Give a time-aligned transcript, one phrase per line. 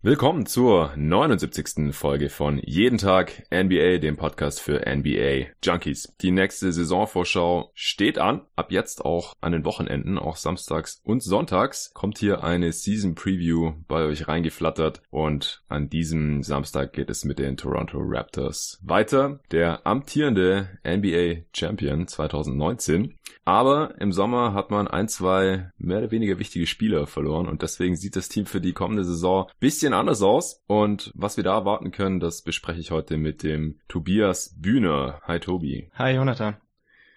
[0.00, 1.92] Willkommen zur 79.
[1.92, 6.14] Folge von Jeden Tag NBA, dem Podcast für NBA Junkies.
[6.20, 8.42] Die nächste Saisonvorschau steht an.
[8.54, 13.72] Ab jetzt auch an den Wochenenden, auch samstags und sonntags, kommt hier eine Season Preview
[13.88, 15.02] bei euch reingeflattert.
[15.10, 19.40] Und an diesem Samstag geht es mit den Toronto Raptors weiter.
[19.50, 26.38] Der amtierende NBA Champion 2019 aber im Sommer hat man ein, zwei mehr oder weniger
[26.38, 30.62] wichtige Spieler verloren und deswegen sieht das Team für die kommende Saison bisschen anders aus.
[30.66, 35.20] Und was wir da erwarten können, das bespreche ich heute mit dem Tobias Bühner.
[35.24, 35.90] Hi Tobi.
[35.94, 36.56] Hi Jonathan.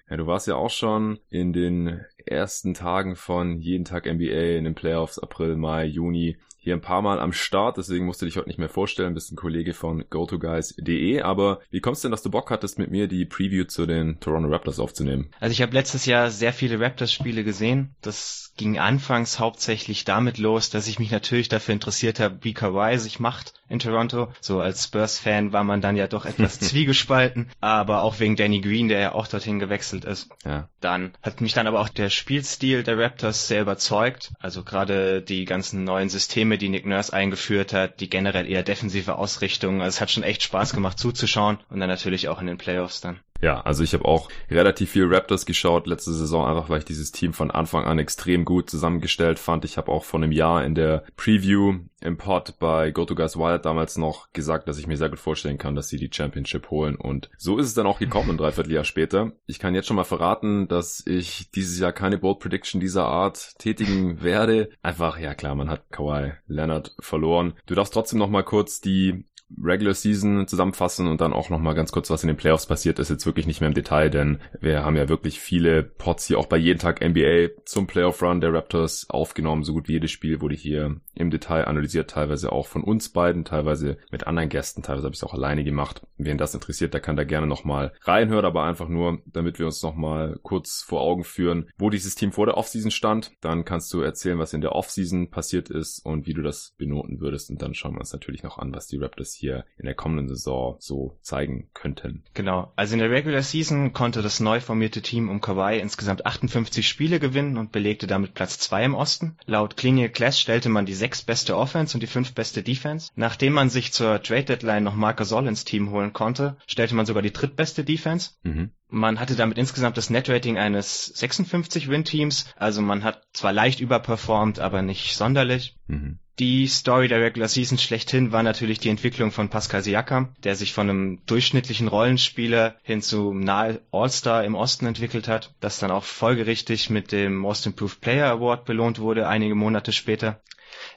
[0.10, 4.66] Ja, du warst ja auch schon in den ersten Tagen von jeden Tag NBA in
[4.66, 8.38] den Playoffs April, Mai, Juni hier ein paar Mal am Start, deswegen musst du dich
[8.38, 12.22] heute nicht mehr vorstellen, bist ein Kollege von GoToGuys.de, aber wie kommst du denn, dass
[12.22, 15.32] du Bock hattest, mit mir die Preview zu den Toronto Raptors aufzunehmen?
[15.40, 17.96] Also ich habe letztes Jahr sehr viele Raptors-Spiele gesehen.
[18.02, 22.98] Das ging anfangs hauptsächlich damit los, dass ich mich natürlich dafür interessiert habe, wie Kawhi
[23.00, 24.32] sich macht in Toronto.
[24.42, 28.88] So als Spurs-Fan war man dann ja doch etwas zwiegespalten, aber auch wegen Danny Green,
[28.88, 30.30] der ja auch dorthin gewechselt ist.
[30.46, 30.70] Ja.
[30.82, 34.34] Dann hat mich dann aber auch der Spielstil der Raptors sehr überzeugt.
[34.40, 39.16] Also gerade die ganzen neuen Systeme, die Nick Nurse eingeführt hat, die generell eher defensive
[39.16, 39.82] Ausrichtung.
[39.82, 43.02] Also es hat schon echt Spaß gemacht zuzuschauen und dann natürlich auch in den Playoffs
[43.02, 43.20] dann.
[43.42, 47.12] Ja, also ich habe auch relativ viel Raptors geschaut letzte Saison, einfach weil ich dieses
[47.12, 49.66] Team von Anfang an extrem gut zusammengestellt fand.
[49.66, 53.98] Ich habe auch vor einem Jahr in der Preview im Pod bei GoToGuys Wild damals
[53.98, 56.96] noch gesagt, dass ich mir sehr gut vorstellen kann, dass sie die Championship holen.
[56.96, 59.32] Und so ist es dann auch gekommen, ein Dreivierteljahr später.
[59.46, 63.58] Ich kann jetzt schon mal verraten, dass ich dieses Jahr keine Bold Prediction dieser Art
[63.60, 64.70] tätigen werde.
[64.82, 67.54] Einfach, ja klar, man hat Kawhi Leonard verloren.
[67.68, 69.26] Du darfst trotzdem noch mal kurz die
[69.62, 73.10] Regular Season zusammenfassen und dann auch nochmal ganz kurz, was in den Playoffs passiert ist,
[73.10, 76.46] jetzt wirklich nicht mehr im Detail, denn wir haben ja wirklich viele Pots hier auch
[76.46, 79.64] bei jeden Tag NBA zum Playoff Run der Raptors aufgenommen.
[79.64, 83.46] So gut wie jedes Spiel wurde hier im Detail analysiert, teilweise auch von uns beiden,
[83.46, 86.02] teilweise mit anderen Gästen, teilweise habe ich es auch alleine gemacht.
[86.18, 89.82] Wen das interessiert, der kann da gerne nochmal reinhören, aber einfach nur, damit wir uns
[89.84, 93.32] nochmal kurz vor Augen führen, wo dieses Team vor der Offseason stand.
[93.42, 97.20] Dann kannst du erzählen, was in der Offseason passiert ist und wie du das benoten
[97.20, 99.96] würdest und dann schauen wir uns natürlich noch an, was die Raptors hier in der
[99.96, 102.24] kommenden Saison so zeigen könnten.
[102.34, 102.72] Genau.
[102.76, 107.20] Also in der Regular Season konnte das neu formierte Team um Kawhi insgesamt 58 Spiele
[107.20, 109.38] gewinnen und belegte damit Platz 2 im Osten.
[109.46, 113.10] Laut Clinical Class stellte man die sechs beste Offense und die fünf beste Defense.
[113.16, 117.08] Nachdem man sich zur Trade Deadline noch Marcus Sol ins Team holen konnte, stellte man
[117.08, 118.32] sogar die drittbeste Defense.
[118.44, 118.70] Mhm.
[118.88, 122.54] Man hatte damit insgesamt das Netrating eines 56 Win-Teams.
[122.56, 125.76] Also man hat zwar leicht überperformt, aber nicht sonderlich.
[125.88, 126.20] Mhm.
[126.38, 130.72] Die Story der Regular Season schlechthin war natürlich die Entwicklung von Pascal Siakam, der sich
[130.72, 136.04] von einem durchschnittlichen Rollenspieler hin zu nahe All-Star im Osten entwickelt hat, das dann auch
[136.04, 140.42] folgerichtig mit dem Most Improved Player Award belohnt wurde, einige Monate später.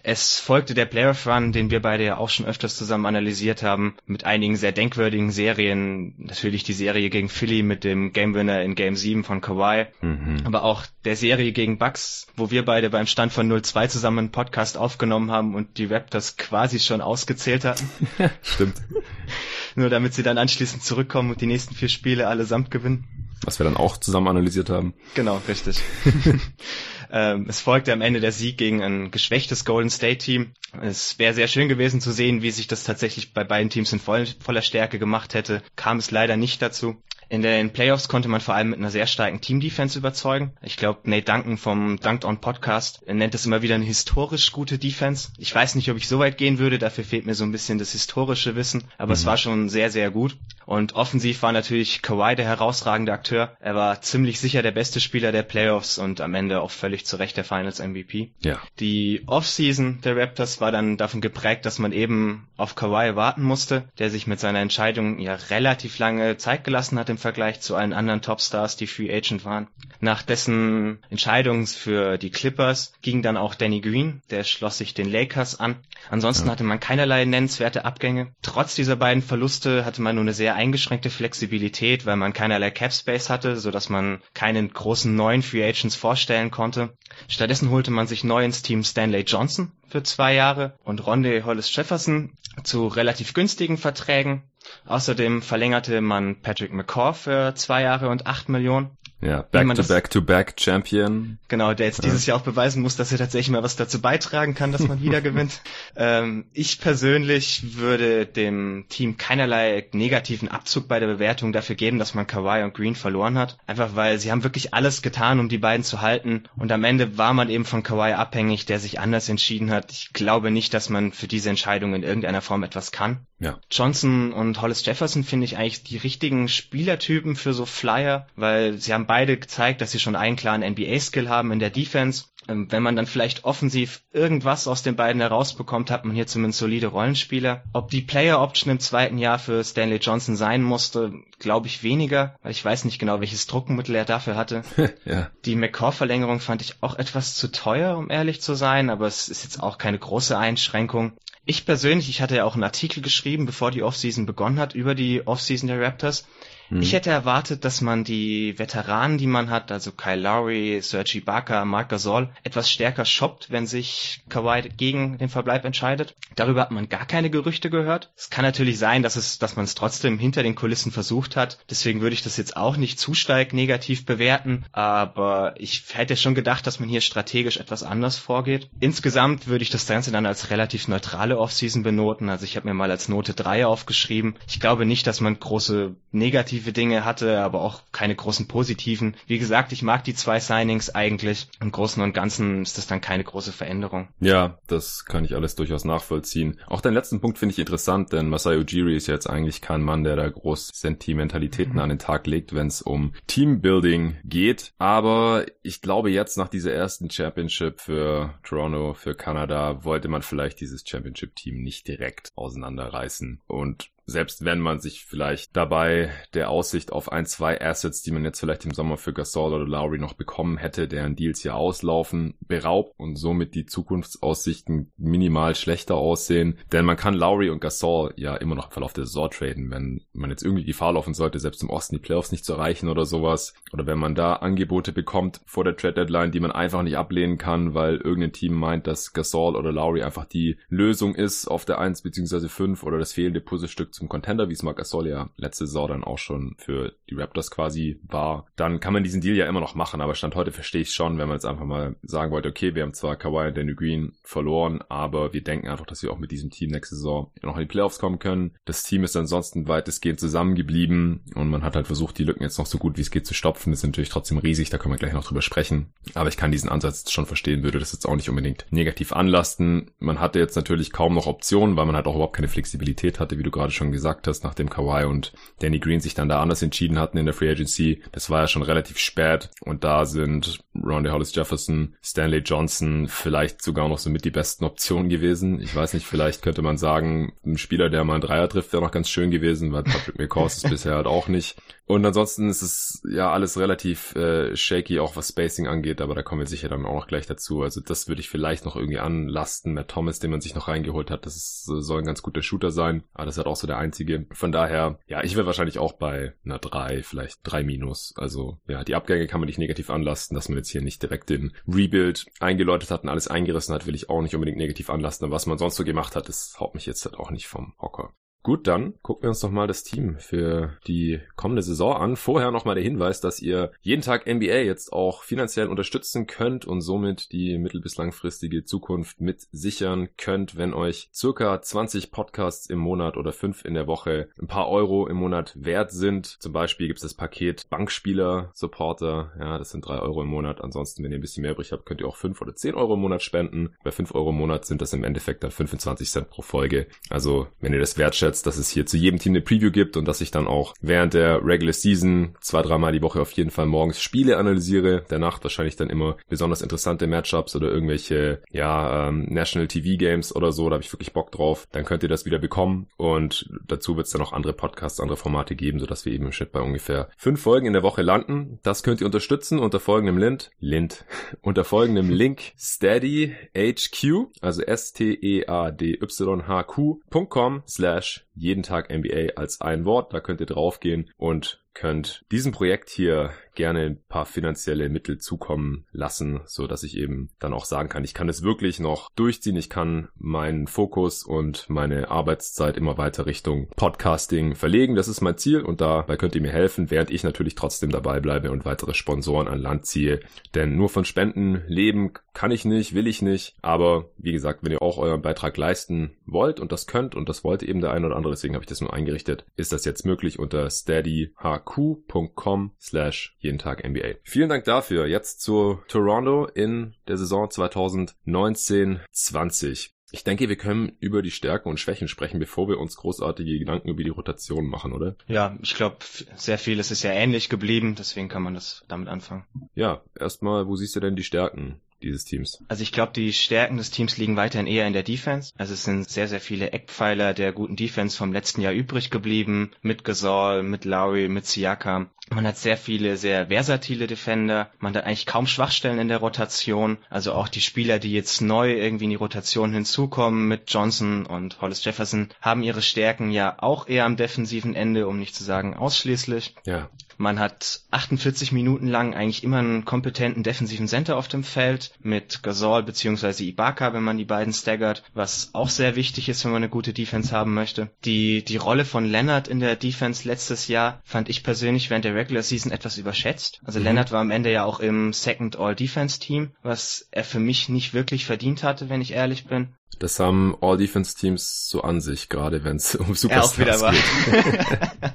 [0.07, 3.97] Es folgte der Playoff Run, den wir beide ja auch schon öfters zusammen analysiert haben,
[4.05, 6.13] mit einigen sehr denkwürdigen Serien.
[6.19, 10.43] Natürlich die Serie gegen Philly mit dem Game Winner in Game 7 von Kawhi, mhm.
[10.45, 14.31] aber auch der Serie gegen Bucks, wo wir beide beim Stand von 0-2 zusammen einen
[14.31, 17.89] Podcast aufgenommen haben und die Raptors quasi schon ausgezählt hatten.
[18.43, 18.83] Stimmt.
[19.75, 23.09] Nur damit sie dann anschließend zurückkommen und die nächsten vier Spiele allesamt gewinnen.
[23.43, 24.93] Was wir dann auch zusammen analysiert haben.
[25.15, 25.81] Genau, richtig.
[27.11, 30.53] Ähm, es folgte am Ende der Sieg gegen ein geschwächtes Golden State Team.
[30.83, 34.01] Es wäre sehr schön gewesen zu sehen, wie sich das tatsächlich bei beiden Teams in
[34.01, 35.63] voll, voller Stärke gemacht hätte.
[35.77, 36.97] Kam es leider nicht dazu.
[37.29, 40.53] In den Playoffs konnte man vor allem mit einer sehr starken Team-Defense überzeugen.
[40.63, 44.79] Ich glaube, Nate Duncan vom Dunked On Podcast nennt es immer wieder eine historisch gute
[44.79, 45.31] Defense.
[45.39, 47.79] Ich weiß nicht, ob ich so weit gehen würde, dafür fehlt mir so ein bisschen
[47.79, 49.15] das historische Wissen, aber mhm.
[49.15, 50.37] es war schon sehr, sehr gut.
[50.67, 53.57] Und offensiv war natürlich Kawhi der herausragende Akteur.
[53.61, 57.17] Er war ziemlich sicher der beste Spieler der Playoffs und am Ende auch völlig zu
[57.17, 58.31] Recht der Finals MVP.
[58.41, 58.61] Ja.
[58.81, 63.85] Die Offseason der Raptors war dann davon geprägt, dass man eben auf Kawhi warten musste,
[63.99, 67.93] der sich mit seiner Entscheidung ja relativ lange Zeit gelassen hat im Vergleich zu allen
[67.93, 69.69] anderen Topstars, die Free Agent waren.
[70.01, 75.11] Nach dessen Entscheidung für die Clippers ging dann auch Danny Green, der schloss sich den
[75.11, 75.77] Lakers an.
[76.11, 76.53] Ansonsten ja.
[76.53, 78.33] hatte man keinerlei nennenswerte Abgänge.
[78.43, 82.93] Trotz dieser beiden Verluste hatte man nur eine sehr eingeschränkte Flexibilität, weil man keinerlei Cap
[82.93, 86.84] Space hatte, so dass man keinen großen neuen Free Agents vorstellen konnte.
[87.29, 91.75] Stattdessen holte man sich neu ins Team Stanley Johnson für zwei Jahre und Ronde Hollis
[91.75, 92.33] Jefferson
[92.63, 94.43] zu relativ günstigen Verträgen.
[94.87, 98.97] Außerdem verlängerte man Patrick McCaw für zwei Jahre und acht Millionen.
[99.21, 101.39] Ja, back to back to back Champion.
[101.49, 102.05] Genau, der jetzt ja.
[102.05, 105.01] dieses Jahr auch beweisen muss, dass er tatsächlich mal was dazu beitragen kann, dass man
[105.01, 105.63] wieder gewinnt.
[105.97, 112.15] Ähm, ich persönlich würde dem Team keinerlei negativen Abzug bei der Bewertung dafür geben, dass
[112.15, 113.57] man Kawhi und Green verloren hat.
[113.67, 116.45] Einfach weil sie haben wirklich alles getan, um die beiden zu halten.
[116.57, 119.91] Und am Ende war man eben von Kawhi abhängig, der sich anders entschieden hat.
[119.91, 123.27] Ich glaube nicht, dass man für diese Entscheidung in irgendeiner Form etwas kann.
[123.39, 123.59] Ja.
[123.71, 128.95] Johnson und Hollis Jefferson finde ich eigentlich die richtigen Spielertypen für so Flyer, weil sie
[128.95, 132.83] haben beide gezeigt, dass sie schon einen klaren NBA-Skill haben in der Defense ähm, wenn
[132.83, 137.65] man dann vielleicht offensiv irgendwas aus den beiden herausbekommt, hat man hier zumindest solide Rollenspieler.
[137.73, 142.37] Ob die Player Option im zweiten Jahr für Stanley Johnson sein musste, glaube ich weniger,
[142.43, 144.63] weil ich weiß nicht genau, welches Druckmittel er dafür hatte.
[145.05, 145.31] ja.
[145.45, 149.45] Die McCaw-Verlängerung fand ich auch etwas zu teuer, um ehrlich zu sein, aber es ist
[149.45, 151.13] jetzt auch keine große Einschränkung.
[151.47, 154.95] Ich persönlich, ich hatte ja auch einen Artikel geschrieben, bevor die Offseason begonnen hat, über
[154.95, 156.27] die Offseason der Raptors.
[156.75, 156.83] Mhm.
[156.83, 161.65] Ich hätte erwartet, dass man die Veteranen, die man hat, also Kyle Lowry, Sergi Ibaka,
[161.65, 166.17] Marc Gasol, etwas stärker shoppt, wenn sich Kawhi gegen den Verbleib entscheidet.
[166.35, 168.13] Darüber hat man gar keine Gerüchte gehört.
[168.17, 171.59] Es kann natürlich sein, dass es, dass man es trotzdem hinter den Kulissen versucht hat.
[171.71, 174.65] Deswegen würde ich das jetzt auch nicht zu stark negativ bewerten.
[174.73, 178.69] Aber ich hätte schon gedacht, dass man hier strategisch etwas anders vorgeht.
[178.81, 182.29] Insgesamt würde ich das Ganze dann als relativ neutrale Offseason benoten.
[182.29, 184.35] Also ich habe mir mal als Note 3 aufgeschrieben.
[184.49, 189.17] Ich glaube nicht, dass man große negative negative Dinge hatte, aber auch keine großen positiven.
[189.27, 191.49] Wie gesagt, ich mag die zwei Signings eigentlich.
[191.61, 194.09] Im Großen und Ganzen ist das dann keine große Veränderung.
[194.21, 196.59] Ja, das kann ich alles durchaus nachvollziehen.
[196.67, 200.05] Auch den letzten Punkt finde ich interessant, denn Masai Ujiri ist jetzt eigentlich kein Mann,
[200.05, 201.81] der da groß Sentimentalitäten mhm.
[201.81, 204.73] an den Tag legt, wenn es um Teambuilding geht.
[204.79, 210.61] Aber ich glaube jetzt nach dieser ersten Championship für Toronto, für Kanada, wollte man vielleicht
[210.61, 213.41] dieses Championship-Team nicht direkt auseinanderreißen.
[213.47, 218.25] Und selbst wenn man sich vielleicht dabei der Aussicht auf ein, zwei Assets, die man
[218.25, 222.35] jetzt vielleicht im Sommer für Gasol oder Lowry noch bekommen hätte, deren Deals hier auslaufen,
[222.41, 226.59] beraubt und somit die Zukunftsaussichten minimal schlechter aussehen.
[226.73, 230.03] Denn man kann Lowry und Gasol ja immer noch im Verlauf der Saison traden, wenn
[230.13, 233.07] man jetzt irgendwie Gefahr laufen sollte, selbst im Osten die Playoffs nicht zu erreichen oder
[233.07, 233.55] sowas.
[233.73, 237.39] Oder wenn man da Angebote bekommt vor der Trade Deadline, die man einfach nicht ablehnen
[237.39, 241.79] kann, weil irgendein Team meint, dass Gasol oder Lowry einfach die Lösung ist auf der
[241.79, 242.49] 1 bzw.
[242.49, 246.05] 5 oder das fehlende Puzzlestück zum Contender, wie es Marc Gasol ja letzte Saison dann
[246.05, 249.77] auch schon für die Raptors quasi war, dann kann man diesen Deal ja immer noch
[249.77, 250.01] machen.
[250.01, 252.83] Aber Stand heute verstehe ich schon, wenn man jetzt einfach mal sagen wollte, okay, wir
[252.83, 256.33] haben zwar Kawhi und Danny Green verloren, aber wir denken einfach, dass wir auch mit
[256.33, 258.57] diesem Team nächste Saison noch in die Playoffs kommen können.
[258.65, 262.67] Das Team ist ansonsten weitestgehend zusammengeblieben und man hat halt versucht, die Lücken jetzt noch
[262.67, 263.71] so gut wie es geht zu stopfen.
[263.71, 265.93] Das ist natürlich trotzdem riesig, da können wir gleich noch drüber sprechen.
[266.15, 269.93] Aber ich kann diesen Ansatz schon verstehen, würde das jetzt auch nicht unbedingt negativ anlasten.
[270.01, 273.39] Man hatte jetzt natürlich kaum noch Optionen, weil man halt auch überhaupt keine Flexibilität hatte,
[273.39, 276.63] wie du gerade schon gesagt hast, nachdem Kawhi und Danny Green sich dann da anders
[276.63, 278.03] entschieden hatten in der Free Agency.
[278.13, 283.63] Das war ja schon relativ spät und da sind Ronda Hollis Jefferson, Stanley Johnson vielleicht
[283.63, 285.61] sogar noch so mit die besten Optionen gewesen.
[285.61, 288.83] Ich weiß nicht, vielleicht könnte man sagen, ein Spieler, der mal einen Dreier trifft, wäre
[288.83, 291.57] noch ganz schön gewesen, weil Patrick McCaws ist bisher halt auch nicht.
[291.87, 296.23] Und ansonsten ist es ja alles relativ äh, shaky, auch was Spacing angeht, aber da
[296.23, 297.63] kommen wir sicher dann auch noch gleich dazu.
[297.63, 299.75] Also das würde ich vielleicht noch irgendwie anlasten.
[299.75, 302.71] Matt Thomas, den man sich noch reingeholt hat, das ist, soll ein ganz guter Shooter
[302.71, 303.05] sein.
[303.13, 304.27] Aber das halt auch so der einzige.
[304.33, 308.15] Von daher, ja, ich wäre wahrscheinlich auch bei einer 3, vielleicht 3 minus.
[308.17, 311.31] Also ja, die Abgänge kann man nicht negativ anlasten, dass man jetzt hier nicht direkt
[311.31, 315.27] den Rebuild eingeläutet hat und alles eingerissen hat, will ich auch nicht unbedingt negativ anlasten.
[315.27, 317.75] Aber was man sonst so gemacht hat, das haut mich jetzt halt auch nicht vom
[317.81, 318.15] Hocker.
[318.45, 322.15] Gut, dann gucken wir uns doch mal das Team für die kommende Saison an.
[322.15, 326.83] Vorher nochmal der Hinweis, dass ihr jeden Tag NBA jetzt auch finanziell unterstützen könnt und
[326.83, 332.81] somit die mittel- bis langfristige Zukunft mit sichern könnt, wenn euch circa 20 Podcasts im
[332.81, 336.27] Monat oder 5 in der Woche ein paar Euro im Monat wert sind.
[336.27, 339.33] Zum Beispiel gibt es das Paket Bankspieler Supporter.
[339.41, 340.61] Ja, das sind 3 Euro im Monat.
[340.61, 342.93] Ansonsten, wenn ihr ein bisschen mehr übrig habt, könnt ihr auch 5 oder 10 Euro
[342.93, 343.75] im Monat spenden.
[343.83, 346.89] Bei 5 Euro im Monat sind das im Endeffekt dann 25 Cent pro Folge.
[347.09, 349.97] Also, wenn ihr das wertschätzt, jetzt, dass es hier zu jedem Team eine Preview gibt
[349.97, 353.51] und dass ich dann auch während der Regular Season zwei, dreimal die Woche auf jeden
[353.51, 359.07] Fall morgens Spiele analysiere, der Nacht wahrscheinlich dann immer besonders interessante Matchups oder irgendwelche, ja,
[359.09, 362.09] ähm, National TV Games oder so, da habe ich wirklich Bock drauf, dann könnt ihr
[362.09, 362.89] das wieder bekommen.
[362.97, 366.33] Und dazu wird es dann auch andere Podcasts, andere Formate geben, sodass wir eben im
[366.33, 368.59] Schnitt bei ungefähr fünf Folgen in der Woche landen.
[368.65, 371.05] Das könnt ihr unterstützen unter folgendem Link, Lint,
[371.41, 380.13] unter folgendem Link steady HQ, also S-T-E-A-D-Y-H-Q.com slash jeden Tag NBA als ein Wort.
[380.13, 385.87] Da könnt ihr draufgehen und könnt diesem Projekt hier gerne ein paar finanzielle Mittel zukommen
[385.93, 389.57] lassen, so dass ich eben dann auch sagen kann, ich kann es wirklich noch durchziehen.
[389.57, 394.95] Ich kann meinen Fokus und meine Arbeitszeit immer weiter Richtung Podcasting verlegen.
[394.95, 398.21] Das ist mein Ziel und dabei könnt ihr mir helfen, während ich natürlich trotzdem dabei
[398.21, 400.21] bleibe und weitere Sponsoren an Land ziehe.
[400.55, 403.57] Denn nur von Spenden leben kann ich nicht, will ich nicht.
[403.63, 407.45] Aber wie gesagt, wenn ihr auch euren Beitrag leisten wollt und das könnt und das
[407.45, 410.05] wollte eben der eine oder andere, deswegen habe ich das nur eingerichtet, ist das jetzt
[410.05, 414.15] möglich unter steadyhq.com slash jeden Tag NBA.
[414.23, 415.07] Vielen Dank dafür.
[415.07, 419.95] Jetzt zu Toronto in der Saison 2019-20.
[420.15, 423.89] Ich denke, wir können über die Stärken und Schwächen sprechen, bevor wir uns großartige Gedanken
[423.89, 425.17] über die Rotation machen, oder?
[425.27, 425.97] Ja, ich glaube,
[426.37, 429.45] sehr vieles ist ja ähnlich geblieben, deswegen kann man das damit anfangen.
[429.75, 431.81] Ja, erstmal, wo siehst du denn die Stärken?
[432.05, 432.63] Dieses Teams?
[432.69, 435.53] Also ich glaube, die Stärken des Teams liegen weiterhin eher in der Defense.
[435.57, 439.73] Also es sind sehr, sehr viele Eckpfeiler der guten Defense vom letzten Jahr übrig geblieben.
[439.83, 442.11] Mit Gasol, mit Lowry, mit Siakam.
[442.31, 444.71] Man hat sehr viele, sehr versatile Defender.
[444.79, 446.97] Man hat eigentlich kaum Schwachstellen in der Rotation.
[447.11, 451.61] Also auch die Spieler, die jetzt neu irgendwie in die Rotation hinzukommen mit Johnson und
[451.61, 455.75] Hollis Jefferson, haben ihre Stärken ja auch eher am defensiven Ende, um nicht zu sagen
[455.75, 456.55] ausschließlich.
[456.65, 456.89] Ja.
[457.17, 462.43] Man hat 48 Minuten lang eigentlich immer einen kompetenten defensiven Center auf dem Feld mit
[462.43, 466.63] Gasol beziehungsweise Ibaka, wenn man die beiden staggert, was auch sehr wichtig ist, wenn man
[466.63, 467.91] eine gute Defense haben möchte.
[468.05, 472.15] Die, die Rolle von Leonard in der Defense letztes Jahr fand ich persönlich während der
[472.15, 473.61] Regular Season etwas überschätzt.
[473.65, 473.87] Also mhm.
[473.87, 477.69] Leonard war am Ende ja auch im Second All Defense Team, was er für mich
[477.69, 479.75] nicht wirklich verdient hatte, wenn ich ehrlich bin.
[479.99, 484.91] Das haben All-Defense-Teams so an sich, gerade wenn es um Superstars ja, auch wieder geht.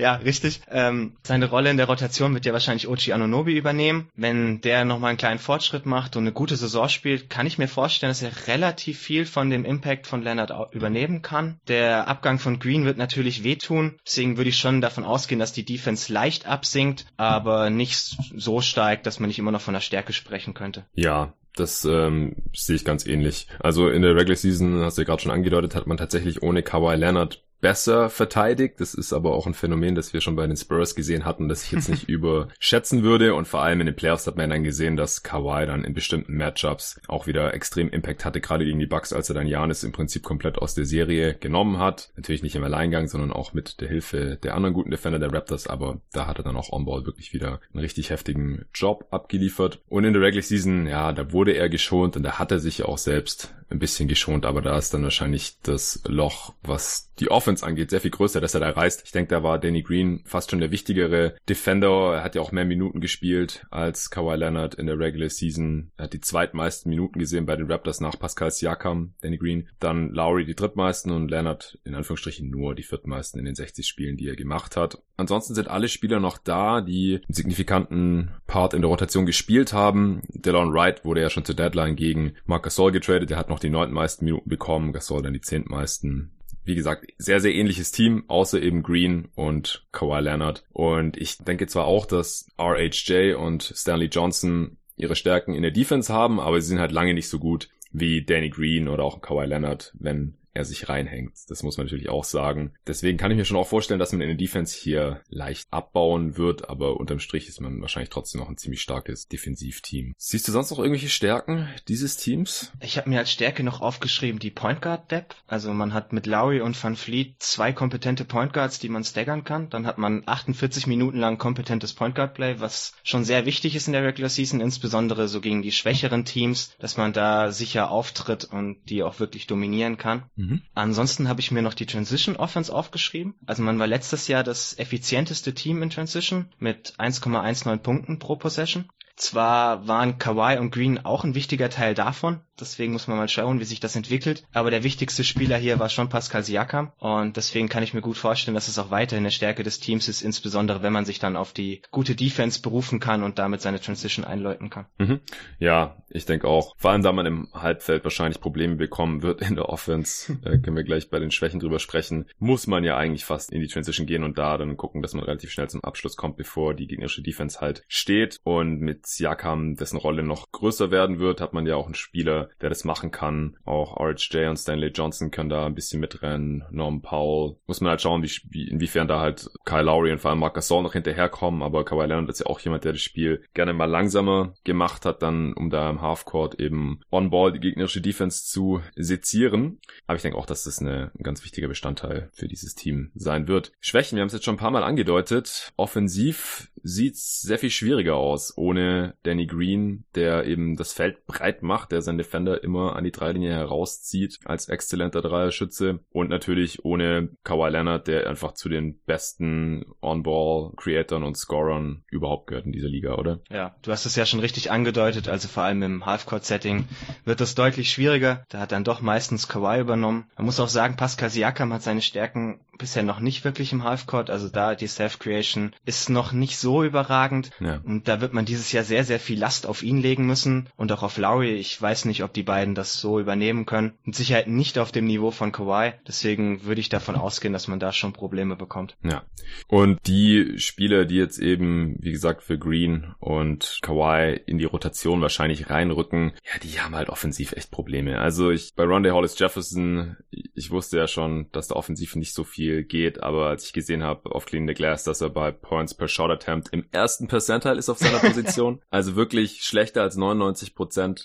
[0.02, 0.60] ja, richtig.
[0.70, 4.08] Ähm, seine Rolle in der Rotation wird ja wahrscheinlich Ochi Anunobi übernehmen.
[4.14, 7.68] Wenn der nochmal einen kleinen Fortschritt macht und eine gute Saison spielt, kann ich mir
[7.68, 11.60] vorstellen, dass er relativ viel von dem Impact von Leonard übernehmen kann.
[11.68, 13.98] Der Abgang von Green wird natürlich wehtun.
[14.06, 19.06] Deswegen würde ich schon davon ausgehen, dass die Defense leicht absinkt, aber nicht so steigt,
[19.06, 20.86] dass man nicht immer noch von der Stärke sprechen könnte.
[20.94, 23.48] Ja, das ähm, sehe ich ganz ähnlich.
[23.58, 26.62] Also in der Regular Season, hast du ja gerade schon angedeutet, hat man tatsächlich ohne
[26.62, 28.80] Kawhi Leonard besser verteidigt.
[28.80, 31.64] Das ist aber auch ein Phänomen, das wir schon bei den Spurs gesehen hatten, das
[31.64, 33.34] ich jetzt nicht überschätzen würde.
[33.34, 36.36] Und vor allem in den Playoffs hat man dann gesehen, dass Kawhi dann in bestimmten
[36.36, 39.92] Matchups auch wieder extrem Impact hatte, gerade gegen die Bucks, als er dann Janis im
[39.92, 42.10] Prinzip komplett aus der Serie genommen hat.
[42.16, 45.66] Natürlich nicht im Alleingang, sondern auch mit der Hilfe der anderen guten Defender der Raptors,
[45.66, 49.80] aber da hat er dann auch on-ball wirklich wieder einen richtig heftigen Job abgeliefert.
[49.88, 52.78] Und in der Regular Season, ja, da wurde er geschont und da hat er sich
[52.78, 57.30] ja auch selbst ein bisschen geschont, aber da ist dann wahrscheinlich das Loch, was die
[57.30, 59.02] Offense angeht, sehr viel größer, dass er da reißt.
[59.04, 62.14] Ich denke, da war Danny Green fast schon der wichtigere Defender.
[62.14, 65.90] Er hat ja auch mehr Minuten gespielt als Kawhi Leonard in der Regular Season.
[65.96, 69.68] Er hat die zweitmeisten Minuten gesehen bei den Raptors nach Pascal Siakam, Danny Green.
[69.78, 74.16] Dann Lowry die drittmeisten und Leonard in Anführungsstrichen nur die viertmeisten in den 60 Spielen,
[74.16, 74.98] die er gemacht hat.
[75.16, 80.22] Ansonsten sind alle Spieler noch da, die einen signifikanten Part in der Rotation gespielt haben.
[80.28, 83.28] Delon Wright wurde ja schon zur Deadline gegen Marc Gasol getradet.
[83.28, 84.92] Der hat noch die neuntmeisten Minuten bekommen.
[84.92, 86.32] Gasol dann die zehntmeisten
[86.64, 90.64] wie gesagt, sehr, sehr ähnliches Team, außer eben Green und Kawhi Leonard.
[90.72, 96.12] Und ich denke zwar auch, dass RHJ und Stanley Johnson ihre Stärken in der Defense
[96.12, 99.46] haben, aber sie sind halt lange nicht so gut wie Danny Green oder auch Kawhi
[99.46, 101.32] Leonard, wenn er sich reinhängt.
[101.48, 102.74] Das muss man natürlich auch sagen.
[102.86, 106.36] Deswegen kann ich mir schon auch vorstellen, dass man in der Defense hier leicht abbauen
[106.36, 110.14] wird, aber unterm Strich ist man wahrscheinlich trotzdem noch ein ziemlich starkes Defensivteam.
[110.18, 112.72] Siehst du sonst noch irgendwelche Stärken dieses Teams?
[112.80, 115.36] Ich habe mir als Stärke noch aufgeschrieben die Point Guard Depth.
[115.46, 119.44] Also man hat mit Lowry und Van Fleet zwei kompetente Point Guards, die man staggern
[119.44, 119.70] kann.
[119.70, 123.86] Dann hat man 48 Minuten lang kompetentes Point Guard Play, was schon sehr wichtig ist
[123.86, 128.44] in der Regular Season, insbesondere so gegen die schwächeren Teams, dass man da sicher auftritt
[128.44, 130.24] und die auch wirklich dominieren kann.
[130.40, 130.62] Mhm.
[130.74, 133.34] Ansonsten habe ich mir noch die Transition Offense aufgeschrieben.
[133.46, 138.88] Also man war letztes Jahr das effizienteste Team in Transition mit 1,19 Punkten pro Possession.
[139.16, 143.60] Zwar waren Kawhi und Green auch ein wichtiger Teil davon, deswegen muss man mal schauen,
[143.60, 144.44] wie sich das entwickelt.
[144.52, 148.16] Aber der wichtigste Spieler hier war schon Pascal Siakam und deswegen kann ich mir gut
[148.16, 151.36] vorstellen, dass es auch weiterhin eine Stärke des Teams ist, insbesondere wenn man sich dann
[151.36, 154.86] auf die gute Defense berufen kann und damit seine Transition einläuten kann.
[154.98, 155.20] Mhm.
[155.58, 156.74] Ja, ich denke auch.
[156.76, 160.76] Vor allem, da man im Halbfeld wahrscheinlich Probleme bekommen wird in der Offense, äh, können
[160.76, 164.06] wir gleich bei den Schwächen drüber sprechen, muss man ja eigentlich fast in die Transition
[164.06, 167.22] gehen und da dann gucken, dass man relativ schnell zum Abschluss kommt, bevor die gegnerische
[167.22, 171.76] Defense halt steht und mit Siakam, dessen Rolle noch größer werden wird, hat man ja
[171.76, 173.56] auch einen Spieler, der das machen kann.
[173.64, 176.64] Auch RHJ und Stanley Johnson können da ein bisschen mitrennen.
[176.70, 177.56] Norm Powell.
[177.66, 180.54] Muss man halt schauen, wie, wie inwiefern da halt Kyle Lowry und vor allem Marc
[180.54, 181.62] Gasol noch hinterherkommen.
[181.62, 185.22] Aber Kawhi Leonard ist ja auch jemand, der das Spiel gerne mal langsamer gemacht hat,
[185.22, 189.78] dann um da im Halfcourt eben on-ball die gegnerische Defense zu sezieren.
[190.06, 193.48] Aber ich denke auch, dass das eine, ein ganz wichtiger Bestandteil für dieses Team sein
[193.48, 193.72] wird.
[193.80, 195.72] Schwächen, wir haben es jetzt schon ein paar Mal angedeutet.
[195.76, 201.92] Offensiv sieht's sehr viel schwieriger aus ohne Danny Green, der eben das Feld breit macht,
[201.92, 207.70] der seinen Defender immer an die Dreilinie herauszieht als exzellenter Dreierschütze und natürlich ohne Kawhi
[207.70, 213.40] Leonard, der einfach zu den besten On-Ball-Creatoren und Scorern überhaupt gehört in dieser Liga, oder?
[213.50, 216.86] Ja, du hast es ja schon richtig angedeutet, also vor allem im Half-Court-Setting
[217.24, 218.44] wird das deutlich schwieriger.
[218.48, 220.30] Da hat dann doch meistens Kawhi übernommen.
[220.36, 224.30] Man muss auch sagen, Pascal Siakam hat seine Stärken bisher noch nicht wirklich im Halfcourt.
[224.30, 227.50] Also da die Self-Creation ist noch nicht so überragend.
[227.60, 227.80] Ja.
[227.84, 230.90] Und da wird man dieses Jahr sehr, sehr viel Last auf ihn legen müssen und
[230.92, 231.54] auch auf Lowry.
[231.54, 233.92] Ich weiß nicht, ob die beiden das so übernehmen können.
[234.04, 235.92] Mit Sicherheit nicht auf dem Niveau von Kawhi.
[236.06, 238.96] Deswegen würde ich davon ausgehen, dass man da schon Probleme bekommt.
[239.02, 239.22] Ja.
[239.68, 245.20] Und die Spieler, die jetzt eben, wie gesagt, für Green und Kawhi in die Rotation
[245.20, 248.18] wahrscheinlich reinrücken, ja, die haben halt offensiv echt Probleme.
[248.18, 252.44] Also ich, bei Ronde Hollis Jefferson, ich wusste ja schon, dass da offensiv nicht so
[252.44, 255.50] viel viel geht, aber als ich gesehen habe auf Clean the Glass, dass er bei
[255.50, 260.16] Points per Shot Attempt im ersten Percentile ist auf seiner Position, also wirklich schlechter als
[260.16, 260.74] 99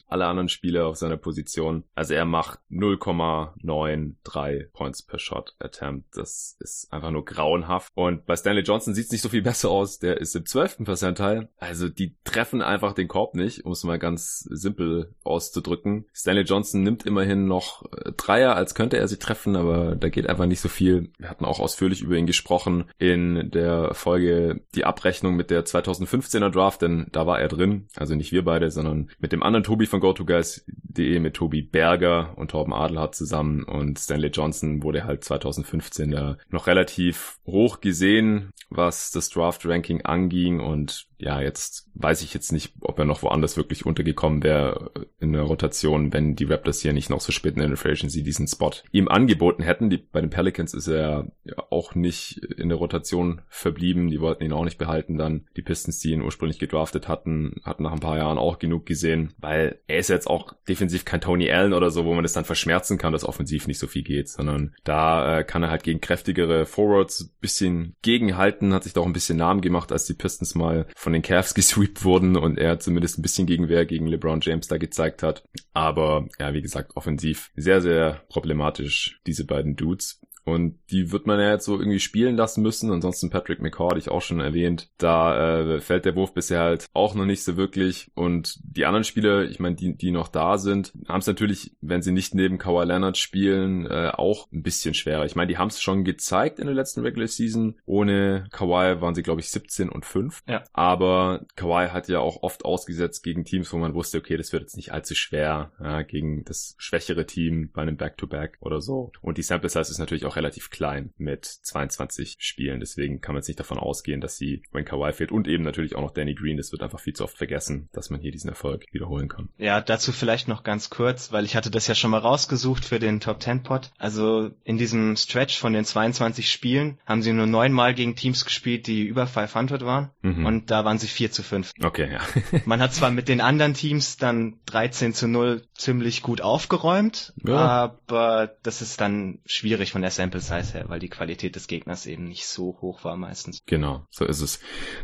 [0.08, 1.84] aller anderen Spieler auf seiner Position.
[1.94, 6.16] Also er macht 0,93 Points per Shot Attempt.
[6.16, 7.92] Das ist einfach nur grauenhaft.
[7.96, 10.00] Und bei Stanley Johnson sieht es nicht so viel besser aus.
[10.00, 10.84] Der ist im 12.
[10.84, 11.50] Percentile.
[11.58, 16.06] Also die treffen einfach den Korb nicht, um es mal ganz simpel auszudrücken.
[16.14, 20.28] Stanley Johnson nimmt immerhin noch äh, Dreier, als könnte er sie treffen, aber da geht
[20.28, 21.12] einfach nicht so viel.
[21.26, 26.52] Wir hatten auch ausführlich über ihn gesprochen in der Folge die Abrechnung mit der 2015er
[26.52, 27.88] Draft, denn da war er drin.
[27.96, 32.52] Also nicht wir beide, sondern mit dem anderen Tobi von GoToGuys.de, mit Tobi Berger und
[32.52, 39.10] Torben Adelhardt zusammen und Stanley Johnson wurde halt 2015 da noch relativ hoch gesehen, was
[39.10, 43.86] das Draft-Ranking anging und ja, jetzt weiß ich jetzt nicht, ob er noch woanders wirklich
[43.86, 47.78] untergekommen wäre in der Rotation, wenn die Raptors hier nicht noch so spät in der
[47.78, 49.90] Free Agency diesen Spot ihm angeboten hätten.
[49.90, 54.10] Die, bei den Pelicans ist er ja auch nicht in der Rotation verblieben.
[54.10, 55.48] Die wollten ihn auch nicht behalten dann.
[55.56, 59.34] Die Pistons, die ihn ursprünglich gedraftet hatten, hatten nach ein paar Jahren auch genug gesehen,
[59.38, 62.46] weil er ist jetzt auch defensiv kein Tony Allen oder so, wo man es dann
[62.46, 66.02] verschmerzen kann, dass offensiv nicht so viel geht, sondern da äh, kann er halt gegen
[66.02, 70.56] kräftigere Forwards bisschen gegenhalten, hat sich da auch ein bisschen Namen gemacht, als die Pistons
[70.56, 74.68] mal von den Cavs gesweept wurden und er zumindest ein bisschen Gegenwehr gegen LeBron James
[74.68, 75.44] da gezeigt hat.
[75.74, 80.20] Aber ja, wie gesagt, offensiv sehr, sehr problematisch, diese beiden Dudes.
[80.46, 82.92] Und die wird man ja jetzt so irgendwie spielen lassen müssen.
[82.92, 84.90] Ansonsten Patrick McCaw hatte ich auch schon erwähnt.
[84.98, 88.12] Da äh, fällt der Wurf bisher halt auch noch nicht so wirklich.
[88.14, 92.04] Und die anderen Spieler, ich meine, die, die noch da sind, haben es natürlich, wenn
[92.04, 95.26] sie nicht neben Kawhi Leonard spielen, äh, auch ein bisschen schwerer.
[95.26, 97.76] Ich meine, die haben es schon gezeigt in der letzten Regular Season.
[97.86, 100.44] Ohne Kawhi waren sie, glaube ich, 17 und 5.
[100.48, 100.64] Ja.
[100.74, 104.62] Aber Kawhi hat ja auch oft ausgesetzt gegen Teams, wo man wusste, okay, das wird
[104.62, 109.12] jetzt nicht allzu schwer ja, gegen das schwächere Team bei einem Back-to-Back -Back oder so.
[109.22, 112.80] Und die Sample Size ist natürlich auch relativ klein mit 22 Spielen.
[112.80, 115.96] Deswegen kann man jetzt nicht davon ausgehen, dass sie, wenn Kawhi fehlt und eben natürlich
[115.96, 118.50] auch noch Danny Green, das wird einfach viel zu oft vergessen, dass man hier diesen
[118.50, 119.50] Erfolg wiederholen kann.
[119.58, 123.00] Ja, dazu vielleicht noch ganz kurz, weil ich hatte das ja schon mal rausgesucht für
[123.00, 123.92] den Top 10 Pot.
[123.98, 128.88] Also in diesem Stretch von den 22 Spielen haben sie nur neunmal gegen Teams gespielt,
[128.88, 130.12] die über 500 waren.
[130.22, 130.46] Mhm.
[130.46, 131.72] Und da waren sie 4 zu 5.
[131.84, 132.22] Okay, ja.
[132.66, 137.58] man hat zwar mit den anderen Teams dann 13 zu 0 ziemlich gut aufgeräumt, ja.
[137.58, 142.08] aber das ist dann schwierig von der Sample Size her, weil die Qualität des Gegners
[142.08, 143.60] eben nicht so hoch war meistens.
[143.68, 144.60] Genau, so ist es.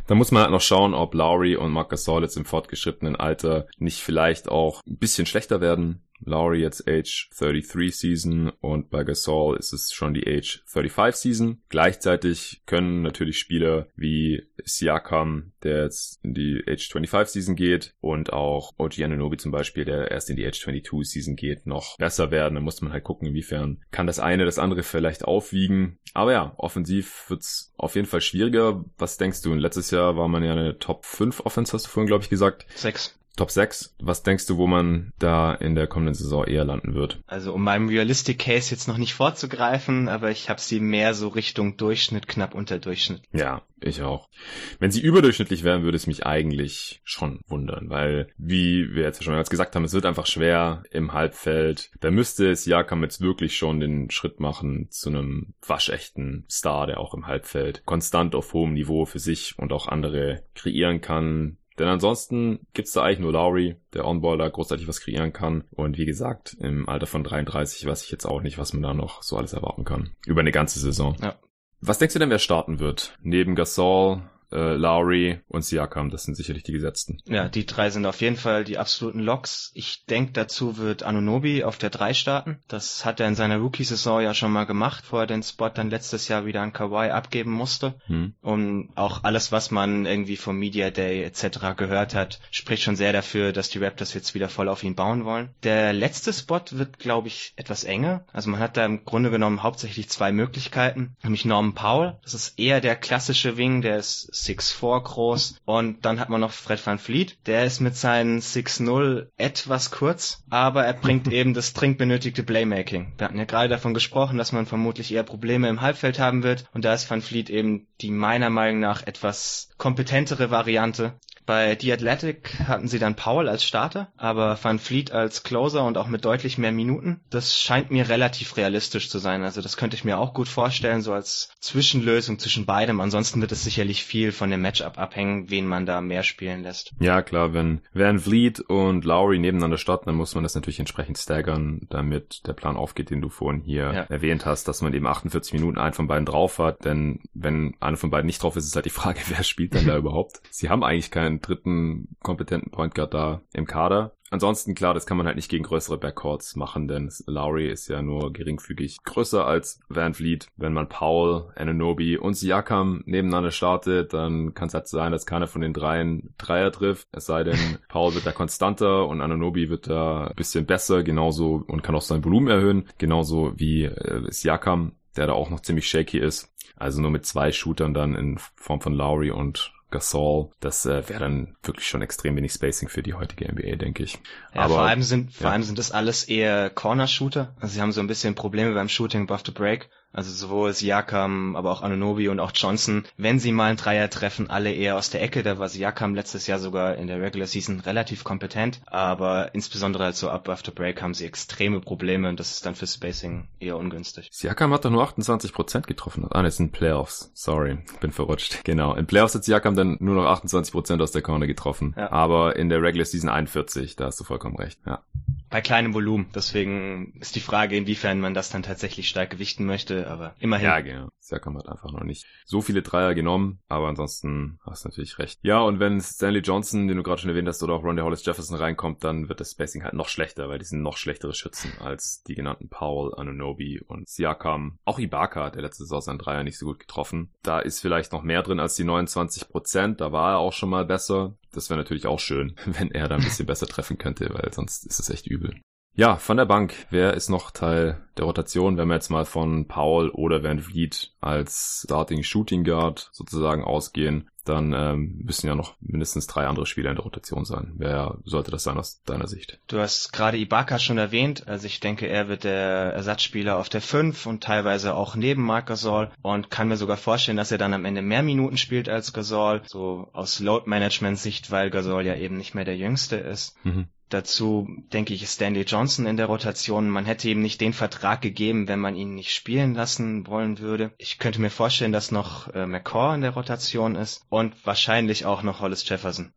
[0.07, 3.67] Da muss man halt noch schauen, ob Lowry und Marc Gasol jetzt im fortgeschrittenen Alter
[3.77, 6.03] nicht vielleicht auch ein bisschen schlechter werden.
[6.23, 11.61] Lowry jetzt Age 33 Season und bei Gasol ist es schon die Age 35 Season.
[11.69, 18.33] Gleichzeitig können natürlich Spieler wie Siakam, der jetzt in die Age 25 Season geht und
[18.33, 22.31] auch OG Ananobi zum Beispiel, der erst in die Age 22 Season geht, noch besser
[22.31, 22.55] werden.
[22.55, 25.99] Da muss man halt gucken, inwiefern kann das eine das andere vielleicht aufwiegen.
[26.13, 28.85] Aber ja, offensiv wird's auf jeden Fall schwieriger.
[28.97, 29.53] Was denkst du?
[29.53, 32.65] Letztes Jahr war man ja eine Top 5 Offense, hast du vorhin, glaube ich, gesagt.
[32.75, 33.17] Sechs.
[33.41, 33.95] Top 6.
[33.99, 37.23] Was denkst du, wo man da in der kommenden Saison eher landen wird?
[37.25, 41.27] Also um meinem Realistic Case jetzt noch nicht vorzugreifen, aber ich habe sie mehr so
[41.27, 43.23] Richtung Durchschnitt, knapp unter Durchschnitt.
[43.33, 44.29] Ja, ich auch.
[44.77, 49.33] Wenn sie überdurchschnittlich wären, würde es mich eigentlich schon wundern, weil, wie wir jetzt schon
[49.33, 51.89] mal gesagt haben, es wird einfach schwer im Halbfeld.
[51.99, 56.99] Da müsste es Jakam jetzt wirklich schon den Schritt machen zu einem waschechten Star, der
[56.99, 61.57] auch im Halbfeld konstant auf hohem Niveau für sich und auch andere kreieren kann.
[61.81, 65.63] Denn ansonsten gibt's da eigentlich nur Lowry, der Onballer großartig was kreieren kann.
[65.71, 68.93] Und wie gesagt, im Alter von 33 weiß ich jetzt auch nicht, was man da
[68.93, 70.11] noch so alles erwarten kann.
[70.27, 71.15] Über eine ganze Saison.
[71.23, 71.39] Ja.
[71.79, 73.17] Was denkst du denn, wer starten wird?
[73.23, 77.17] Neben Gasol, äh, Lowry und Siakam, das sind sicherlich die Gesetzten.
[77.25, 79.71] Ja, die drei sind auf jeden Fall die absoluten Locks.
[79.73, 82.59] Ich denke, dazu wird Anunobi auf der 3 starten.
[82.67, 85.89] Das hat er in seiner Rookie-Saison ja schon mal gemacht, wo er den Spot dann
[85.89, 87.95] letztes Jahr wieder an Kawhi abgeben musste.
[88.07, 88.33] Hm.
[88.41, 91.75] Und auch alles, was man irgendwie vom Media Day etc.
[91.77, 95.25] gehört hat, spricht schon sehr dafür, dass die Raptors jetzt wieder voll auf ihn bauen
[95.25, 95.49] wollen.
[95.63, 98.25] Der letzte Spot wird, glaube ich, etwas enger.
[98.33, 102.17] Also man hat da im Grunde genommen hauptsächlich zwei Möglichkeiten, nämlich Norman Powell.
[102.23, 105.55] Das ist eher der klassische Wing, der ist 6'4 groß.
[105.65, 107.37] Und dann hat man noch Fred Van Fleet.
[107.45, 113.13] Der ist mit seinen 6'0 etwas kurz, aber er bringt eben das dringend benötigte Playmaking.
[113.17, 116.65] Wir hatten ja gerade davon gesprochen, dass man vermutlich eher Probleme im Halbfeld haben wird.
[116.73, 121.13] Und da ist Van Fleet eben die meiner Meinung nach etwas kompetentere Variante.
[121.45, 125.97] Bei The Athletic hatten sie dann Paul als Starter, aber Van Fleet als Closer und
[125.97, 127.21] auch mit deutlich mehr Minuten.
[127.29, 129.43] Das scheint mir relativ realistisch zu sein.
[129.43, 133.01] Also das könnte ich mir auch gut vorstellen, so als Zwischenlösung zwischen beidem.
[133.01, 136.93] Ansonsten wird es sicherlich viel von dem Matchup abhängen, wen man da mehr spielen lässt.
[136.99, 141.17] Ja, klar, wenn Van Fleet und Lowry nebeneinander starten, dann muss man das natürlich entsprechend
[141.17, 144.01] staggern, damit der Plan aufgeht, den du vorhin hier ja.
[144.03, 146.85] erwähnt hast, dass man eben 48 Minuten einen von beiden drauf hat.
[146.85, 149.87] Denn wenn einer von beiden nicht drauf ist, ist halt die Frage, wer spielt denn
[149.87, 150.41] da überhaupt?
[150.49, 154.15] Sie haben eigentlich keinen dritten kompetenten Point Guard da im Kader.
[154.33, 158.01] Ansonsten, klar, das kann man halt nicht gegen größere Backcourts machen, denn Lowry ist ja
[158.01, 160.47] nur geringfügig größer als Van Vliet.
[160.55, 165.47] Wenn man Paul, Ananobi und Siakam nebeneinander startet, dann kann es halt sein, dass keiner
[165.47, 167.09] von den dreien Dreier trifft.
[167.11, 171.65] Es sei denn, Paul wird da konstanter und Ananobi wird da ein bisschen besser, genauso
[171.67, 175.89] und kann auch sein Volumen erhöhen, genauso wie äh, Siakam, der da auch noch ziemlich
[175.89, 176.53] shaky ist.
[176.77, 181.19] Also nur mit zwei Shootern dann in Form von Lowry und Gasol, das äh, wäre
[181.19, 184.13] dann wirklich schon extrem wenig Spacing für die heutige NBA, denke ich.
[184.55, 185.53] Ja, Aber, vor allem sind, vor ja.
[185.53, 187.55] allem sind das alles eher Corner-Shooter.
[187.59, 189.89] Also sie haben so ein bisschen Probleme beim Shooting above the break.
[190.13, 194.49] Also sowohl Siakam, aber auch Anunobi und auch Johnson, wenn sie mal einen Dreier treffen,
[194.49, 195.43] alle eher aus der Ecke.
[195.43, 200.15] Da war Siakam letztes Jahr sogar in der Regular Season relativ kompetent, aber insbesondere halt
[200.15, 203.77] so ab after break haben sie extreme Probleme und das ist dann für Spacing eher
[203.77, 204.27] ungünstig.
[204.31, 206.27] Siakam hat doch nur 28% getroffen.
[206.29, 207.31] Ah, das sind Playoffs.
[207.33, 208.59] Sorry, bin verrutscht.
[208.71, 208.93] Genau.
[208.93, 211.93] In Playoffs hat Siakam dann nur noch 28% aus der Corner getroffen.
[211.97, 212.11] Ja.
[212.11, 214.79] Aber in der Regular Season 41, da hast du vollkommen recht.
[214.85, 215.01] Ja
[215.51, 216.29] bei kleinem Volumen.
[216.33, 220.65] Deswegen ist die Frage, inwiefern man das dann tatsächlich stark gewichten möchte, aber immerhin.
[220.65, 221.09] Ja, genau.
[221.31, 225.39] Siakam hat einfach noch nicht so viele Dreier genommen, aber ansonsten hast du natürlich recht.
[225.43, 228.25] Ja, und wenn Stanley Johnson, den du gerade schon erwähnt hast, oder auch Ronda Hollis
[228.25, 231.71] Jefferson reinkommt, dann wird das Spacing halt noch schlechter, weil die sind noch schlechtere Schützen
[231.79, 234.77] als die genannten Paul, Anunobi und Siakam.
[234.85, 237.33] Auch Ibaka hat der letzte Saison seinen Dreier nicht so gut getroffen.
[237.43, 240.01] Da ist vielleicht noch mehr drin als die 29 Prozent.
[240.01, 241.37] Da war er auch schon mal besser.
[241.53, 244.85] Das wäre natürlich auch schön, wenn er da ein bisschen besser treffen könnte, weil sonst
[244.85, 245.61] ist es echt übel.
[245.93, 246.73] Ja, von der Bank.
[246.89, 251.11] Wer ist noch Teil der Rotation, wenn wir jetzt mal von Paul oder Van Vliet
[251.19, 254.29] als Starting Shooting Guard sozusagen ausgehen?
[254.45, 257.73] dann ähm, müssen ja noch mindestens drei andere Spieler in der Rotation sein.
[257.77, 259.59] Wer sollte das sein aus deiner Sicht?
[259.67, 261.47] Du hast gerade Ibaka schon erwähnt.
[261.47, 265.67] Also ich denke, er wird der Ersatzspieler auf der 5 und teilweise auch neben Marc
[265.67, 269.13] Gasol und kann mir sogar vorstellen, dass er dann am Ende mehr Minuten spielt als
[269.13, 273.55] Gasol, so aus Load Management Sicht, weil Gasol ja eben nicht mehr der Jüngste ist.
[273.63, 273.87] Mhm.
[274.11, 276.89] Dazu denke ich Stanley Johnson in der Rotation.
[276.89, 280.91] Man hätte ihm nicht den Vertrag gegeben, wenn man ihn nicht spielen lassen wollen würde.
[280.97, 285.43] Ich könnte mir vorstellen, dass noch äh, McCaw in der Rotation ist und wahrscheinlich auch
[285.43, 286.33] noch Hollis Jefferson.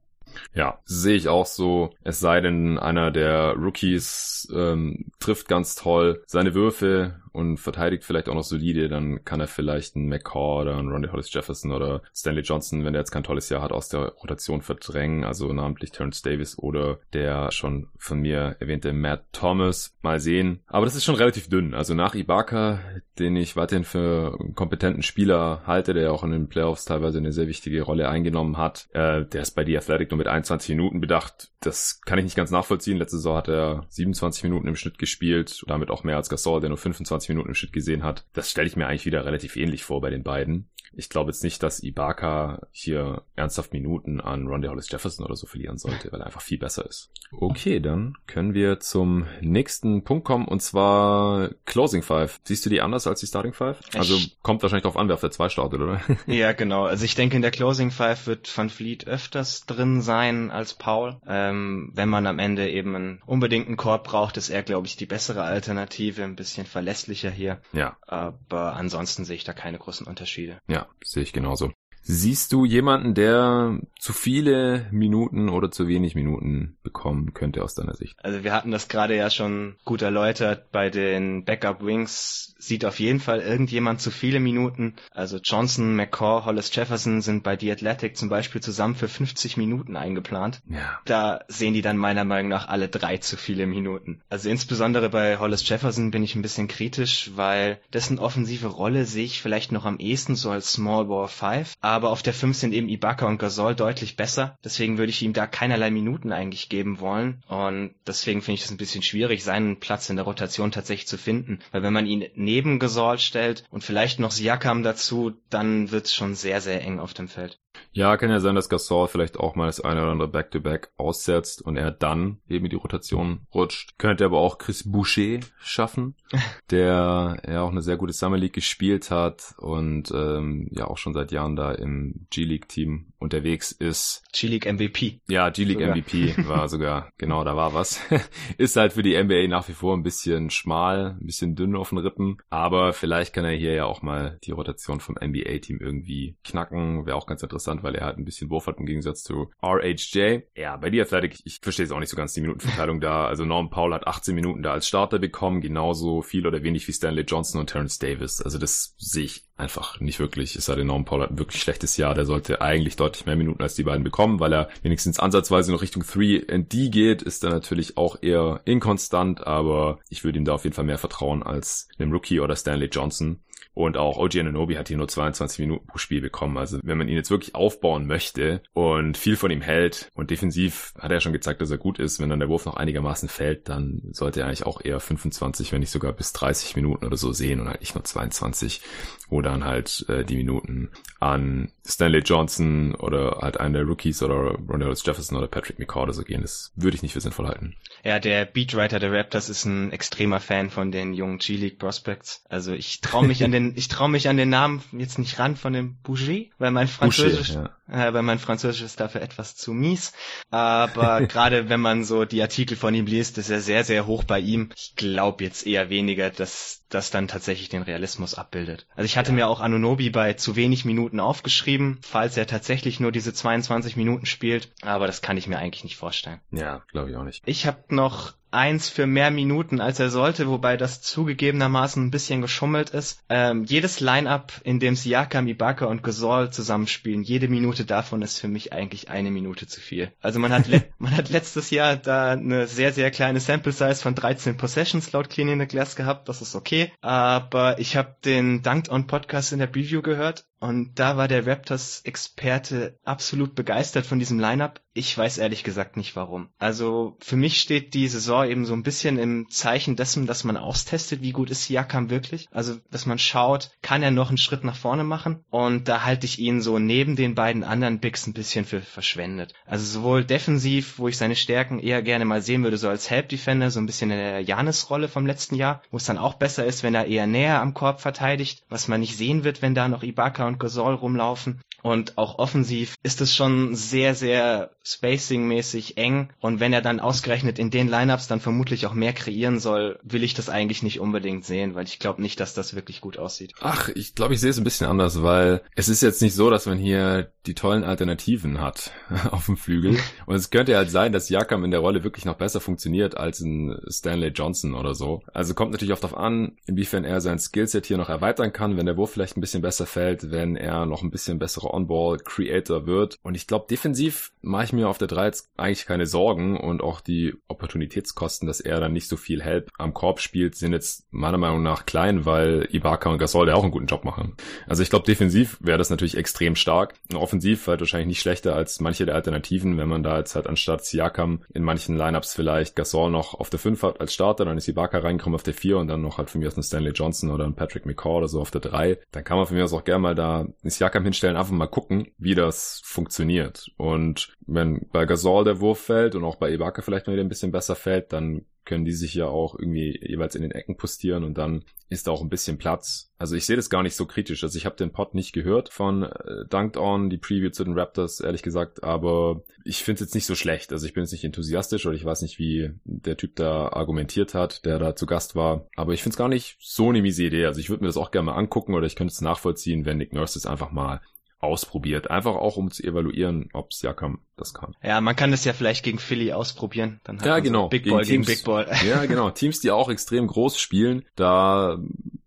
[0.55, 1.91] Ja, sehe ich auch so.
[2.05, 8.29] Es sei denn, einer der Rookies ähm, trifft ganz toll seine Würfe und verteidigt vielleicht
[8.29, 12.03] auch noch solide, dann kann er vielleicht einen McCaw oder einen Ronnie Hollis Jefferson oder
[12.15, 15.25] Stanley Johnson, wenn der jetzt kein tolles Jahr hat, aus der Rotation verdrängen.
[15.25, 19.97] Also namentlich Terrence Davis oder der schon von mir erwähnte Matt Thomas.
[20.01, 20.61] Mal sehen.
[20.67, 21.75] Aber das ist schon relativ dünn.
[21.75, 22.81] Also nach Ibaka,
[23.19, 27.33] den ich weiterhin für einen kompetenten Spieler halte, der auch in den Playoffs teilweise eine
[27.33, 31.01] sehr wichtige Rolle eingenommen hat, äh, der ist bei The Athletic nur mit 21 Minuten
[31.01, 31.51] bedacht.
[31.61, 32.99] Das kann ich nicht ganz nachvollziehen.
[32.99, 36.69] Letzte Saison hat er 27 Minuten im Schnitt gespielt, damit auch mehr als Gasol, der
[36.69, 38.27] nur 25 20 Minuten im Schnitt gesehen hat.
[38.33, 40.69] Das stelle ich mir eigentlich wieder relativ ähnlich vor bei den beiden.
[40.97, 45.47] Ich glaube jetzt nicht, dass Ibaka hier ernsthaft Minuten an Ronda Hollis Jefferson oder so
[45.47, 47.11] verlieren sollte, weil er einfach viel besser ist.
[47.33, 52.41] Okay, dann können wir zum nächsten Punkt kommen und zwar Closing Five.
[52.45, 53.81] Siehst du die anders als die Starting Five?
[53.95, 56.01] Also kommt wahrscheinlich darauf an, wer auf der 2 startet, oder?
[56.27, 56.85] Ja, genau.
[56.85, 61.17] Also ich denke, in der Closing Five wird Van Fleet öfters drin sein als Paul.
[61.27, 65.07] Ähm, wenn man am Ende eben einen unbedingten Korb braucht, ist er, glaube ich, die
[65.07, 67.61] bessere Alternative, ein bisschen verlässlicher hier.
[67.73, 67.97] Ja.
[68.07, 70.61] Aber ansonsten sehe ich da keine großen Unterschiede.
[70.67, 71.73] Ja, sehe ich genauso.
[72.07, 77.95] Siehst du jemanden, der zu viele Minuten oder zu wenig Minuten bekommen könnte aus deiner
[77.95, 78.23] Sicht?
[78.23, 80.71] Also wir hatten das gerade ja schon gut erläutert.
[80.71, 84.97] Bei den Backup Wings sieht auf jeden Fall irgendjemand zu viele Minuten.
[85.13, 89.97] Also Johnson, McCaw, Hollis Jefferson sind bei The Athletic zum Beispiel zusammen für 50 Minuten
[89.97, 90.61] eingeplant.
[90.69, 91.01] Ja.
[91.07, 94.21] Da sehen die dann meiner Meinung nach alle drei zu viele Minuten.
[94.29, 99.25] Also insbesondere bei Hollis Jefferson bin ich ein bisschen kritisch, weil dessen offensive Rolle sehe
[99.25, 102.73] ich vielleicht noch am ehesten so als Small Ball 5 aber auf der 5 sind
[102.73, 104.59] eben Ibaka und Gasol deutlich besser.
[104.65, 107.43] Deswegen würde ich ihm da keinerlei Minuten eigentlich geben wollen.
[107.49, 111.19] Und deswegen finde ich es ein bisschen schwierig, seinen Platz in der Rotation tatsächlich zu
[111.19, 111.61] finden.
[111.73, 116.15] Weil wenn man ihn neben Gasol stellt und vielleicht noch Siakam dazu, dann wird es
[116.15, 117.59] schon sehr, sehr eng auf dem Feld.
[117.93, 120.89] Ja, kann ja sein, dass Gasol vielleicht auch mal das eine oder andere Back-to-Back -Back
[120.97, 123.99] aussetzt und er dann eben in die Rotation rutscht.
[123.99, 126.15] Könnte aber auch Chris Boucher schaffen,
[126.71, 131.15] der ja auch eine sehr gute Summer League gespielt hat und ähm, ja auch schon
[131.15, 134.23] seit Jahren da im G-League-Team unterwegs ist.
[134.33, 135.21] G-League MVP.
[135.29, 138.01] Ja, G-League MVP war sogar, genau, da war was.
[138.59, 141.89] ist halt für die NBA nach wie vor ein bisschen schmal, ein bisschen dünn auf
[141.89, 146.37] den Rippen, aber vielleicht kann er hier ja auch mal die Rotation vom NBA-Team irgendwie
[146.45, 147.07] knacken.
[147.07, 150.41] Wäre auch ganz interessant, weil er halt ein bisschen Wurf hat im Gegensatz zu RHJ.
[150.57, 153.27] Ja, bei The Athletic, ich verstehe es auch nicht so ganz die Minutenverteilung da.
[153.27, 156.93] Also Norm Paul hat 18 Minuten da als Starter bekommen, genauso viel oder wenig wie
[156.93, 158.43] Stanley Johnson und Terrence Davis.
[158.43, 160.57] Also das sehe ich einfach nicht wirklich.
[160.57, 162.15] Es sei denn, Norm Paul hat ein wirklich schlechtes Jahr.
[162.15, 165.83] Der sollte eigentlich deutlich mehr Minuten als die beiden bekommen, weil er wenigstens ansatzweise noch
[165.83, 170.65] Richtung 3D geht, ist er natürlich auch eher inkonstant, aber ich würde ihm da auf
[170.65, 173.41] jeden Fall mehr vertrauen als einem Rookie oder Stanley Johnson.
[173.75, 176.57] Und auch OG Ananobi hat hier nur 22 Minuten pro Spiel bekommen.
[176.57, 180.95] Also wenn man ihn jetzt wirklich aufbauen möchte und viel von ihm hält und defensiv
[180.99, 183.69] hat er schon gezeigt, dass er gut ist, wenn dann der Wurf noch einigermaßen fällt,
[183.69, 187.33] dann sollte er eigentlich auch eher 25, wenn nicht sogar bis 30 Minuten oder so
[187.33, 188.81] sehen und halt nicht nur 22,
[189.29, 194.57] wo dann halt äh, die Minuten an Stanley Johnson oder halt einen der Rookies oder
[194.69, 196.43] Ronald Jefferson oder Patrick oder so gehen.
[196.43, 197.77] Das würde ich nicht für sinnvoll halten.
[198.03, 202.45] Ja, der Beatwriter der Raptors ist ein extremer Fan von den jungen G-League Prospects.
[202.49, 205.57] Also ich traue mich an den ich traue mich an den Namen jetzt nicht ran
[205.57, 208.09] von dem Bouger, weil mein Französisch, Boucher, ja.
[208.09, 210.13] äh, weil mein Französisch ist dafür etwas zu mies.
[210.51, 214.25] Aber gerade wenn man so die Artikel von ihm liest, ist er sehr, sehr hoch
[214.25, 214.71] bei ihm.
[214.77, 218.87] Ich glaube jetzt eher weniger, dass das dann tatsächlich den Realismus abbildet.
[218.95, 219.35] Also ich hatte ja.
[219.35, 224.27] mir auch Anunobi bei zu wenig Minuten aufgeschrieben, falls er tatsächlich nur diese 22 Minuten
[224.27, 224.73] spielt.
[224.83, 226.41] Aber das kann ich mir eigentlich nicht vorstellen.
[226.51, 227.43] Ja, glaube ich auch nicht.
[227.47, 232.41] Ich habe noch eins für mehr Minuten, als er sollte, wobei das zugegebenermaßen ein bisschen
[232.41, 233.21] geschummelt ist.
[233.29, 238.49] Ähm, jedes Line-Up, in dem Siakam, Ibaka und Gasol zusammenspielen, jede Minute davon ist für
[238.49, 240.13] mich eigentlich eine Minute zu viel.
[240.21, 240.67] Also man hat,
[240.99, 245.49] man hat letztes Jahr da eine sehr, sehr kleine Sample-Size von 13 Possessions laut Clean
[245.49, 246.93] in the Glass gehabt, das ist okay.
[247.01, 251.47] Aber ich habe den Dunked On Podcast in der Preview gehört und da war der
[251.47, 254.81] Raptors-Experte absolut begeistert von diesem Lineup.
[254.95, 256.49] Ich weiß ehrlich gesagt nicht warum.
[256.59, 260.57] Also für mich steht die Saison eben so ein bisschen im Zeichen dessen, dass man
[260.57, 262.49] austestet, wie gut ist Siakam wirklich.
[262.51, 265.45] Also dass man schaut, kann er noch einen Schritt nach vorne machen?
[265.51, 269.53] Und da halte ich ihn so neben den beiden anderen Bigs ein bisschen für verschwendet.
[269.67, 273.29] Also sowohl defensiv, wo ich seine Stärken eher gerne mal sehen würde, so als Help
[273.29, 276.65] Defender, so ein bisschen in der Janis-Rolle vom letzten Jahr, wo es dann auch besser
[276.65, 279.89] ist, wenn er eher näher am Korb verteidigt, was man nicht sehen wird, wenn da
[279.89, 281.61] noch Ibaka und und Gasol rumlaufen.
[281.85, 286.31] Und auch offensiv ist es schon sehr, sehr spacing-mäßig eng.
[286.41, 290.25] Und wenn er dann ausgerechnet in den Lineups dann vermutlich auch mehr kreieren soll, will
[290.25, 293.53] ich das eigentlich nicht unbedingt sehen, weil ich glaube nicht, dass das wirklich gut aussieht.
[293.61, 296.49] Ach, ich glaube, ich sehe es ein bisschen anders, weil es ist jetzt nicht so,
[296.49, 298.91] dass man hier die tollen Alternativen hat
[299.31, 299.99] auf dem Flügel.
[300.27, 303.41] Und es könnte halt sein, dass Jakam in der Rolle wirklich noch besser funktioniert als
[303.41, 305.23] ein Stanley Johnson oder so.
[305.35, 308.87] Also kommt natürlich oft darauf an, inwiefern er sein Skillset hier noch erweitern kann, wenn
[308.87, 313.19] der Wurf vielleicht ein bisschen besser fällt, wenn er noch ein bisschen bessere On-Ball-Creator wird.
[313.23, 316.83] Und ich glaube, defensiv mache ich mir auf der 3 jetzt eigentlich keine Sorgen und
[316.83, 321.07] auch die Opportunitätskosten, dass er dann nicht so viel Help am Korb spielt, sind jetzt
[321.11, 324.37] meiner Meinung nach klein, weil Ibaka und Gasol ja auch einen guten Job machen.
[324.67, 326.95] Also ich glaube, defensiv wäre das natürlich extrem stark.
[327.15, 330.85] Offensiv halt wahrscheinlich nicht schlechter als manche der Alternativen, wenn man da jetzt halt anstatt
[330.85, 334.69] Siakam in manchen Lineups vielleicht Gasol noch auf der 5 hat als Starter, dann ist
[334.69, 337.31] Ibaka reingekommen auf der 4 und dann noch halt von mir aus ein Stanley Johnson
[337.31, 338.99] oder ein Patrick McCaw oder so auf der 3.
[339.13, 342.09] Dann kann man von mir aus auch gerne mal da Siakam hinstellen, einfach mal gucken,
[342.19, 343.71] wie das funktioniert.
[343.77, 347.29] Und wenn bei Gasol der Wurf fällt und auch bei Ibaka vielleicht mal wieder ein
[347.29, 351.25] bisschen besser fällt, dann können die sich ja auch irgendwie jeweils in den Ecken postieren
[351.25, 353.13] und dann ist da auch ein bisschen Platz.
[353.19, 354.43] Also ich sehe das gar nicht so kritisch.
[354.43, 357.79] Also ich habe den Pod nicht gehört von äh, Dunked On, die Preview zu den
[357.79, 360.73] Raptors, ehrlich gesagt, aber ich finde es jetzt nicht so schlecht.
[360.73, 364.35] Also ich bin jetzt nicht enthusiastisch oder ich weiß nicht, wie der Typ da argumentiert
[364.35, 365.69] hat, der da zu Gast war.
[365.77, 367.47] Aber ich finde es gar nicht so eine miese Idee.
[367.47, 369.99] Also ich würde mir das auch gerne mal angucken oder ich könnte es nachvollziehen, wenn
[369.99, 371.01] Nick Nurse es einfach mal
[371.45, 372.11] ausprobiert.
[372.11, 374.75] Einfach auch, um zu evaluieren, ob Siakam das kann.
[374.83, 377.01] Ja, man kann das ja vielleicht gegen Philly ausprobieren.
[377.05, 377.65] Dann ja, genau.
[377.65, 378.69] So Big Ball gegen, gegen Big Ball.
[378.87, 379.31] Ja, genau.
[379.31, 381.79] Teams, die auch extrem groß spielen, da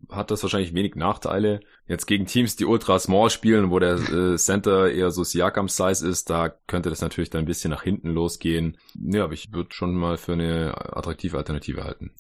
[0.10, 1.60] hat das wahrscheinlich wenig Nachteile.
[1.88, 6.30] Jetzt gegen Teams, die ultra small spielen, wo der äh, Center eher so Siakam-Size ist,
[6.30, 8.77] da könnte das natürlich dann ein bisschen nach hinten losgehen.
[8.95, 12.12] Ja, aber ich würde schon mal für eine attraktive Alternative halten.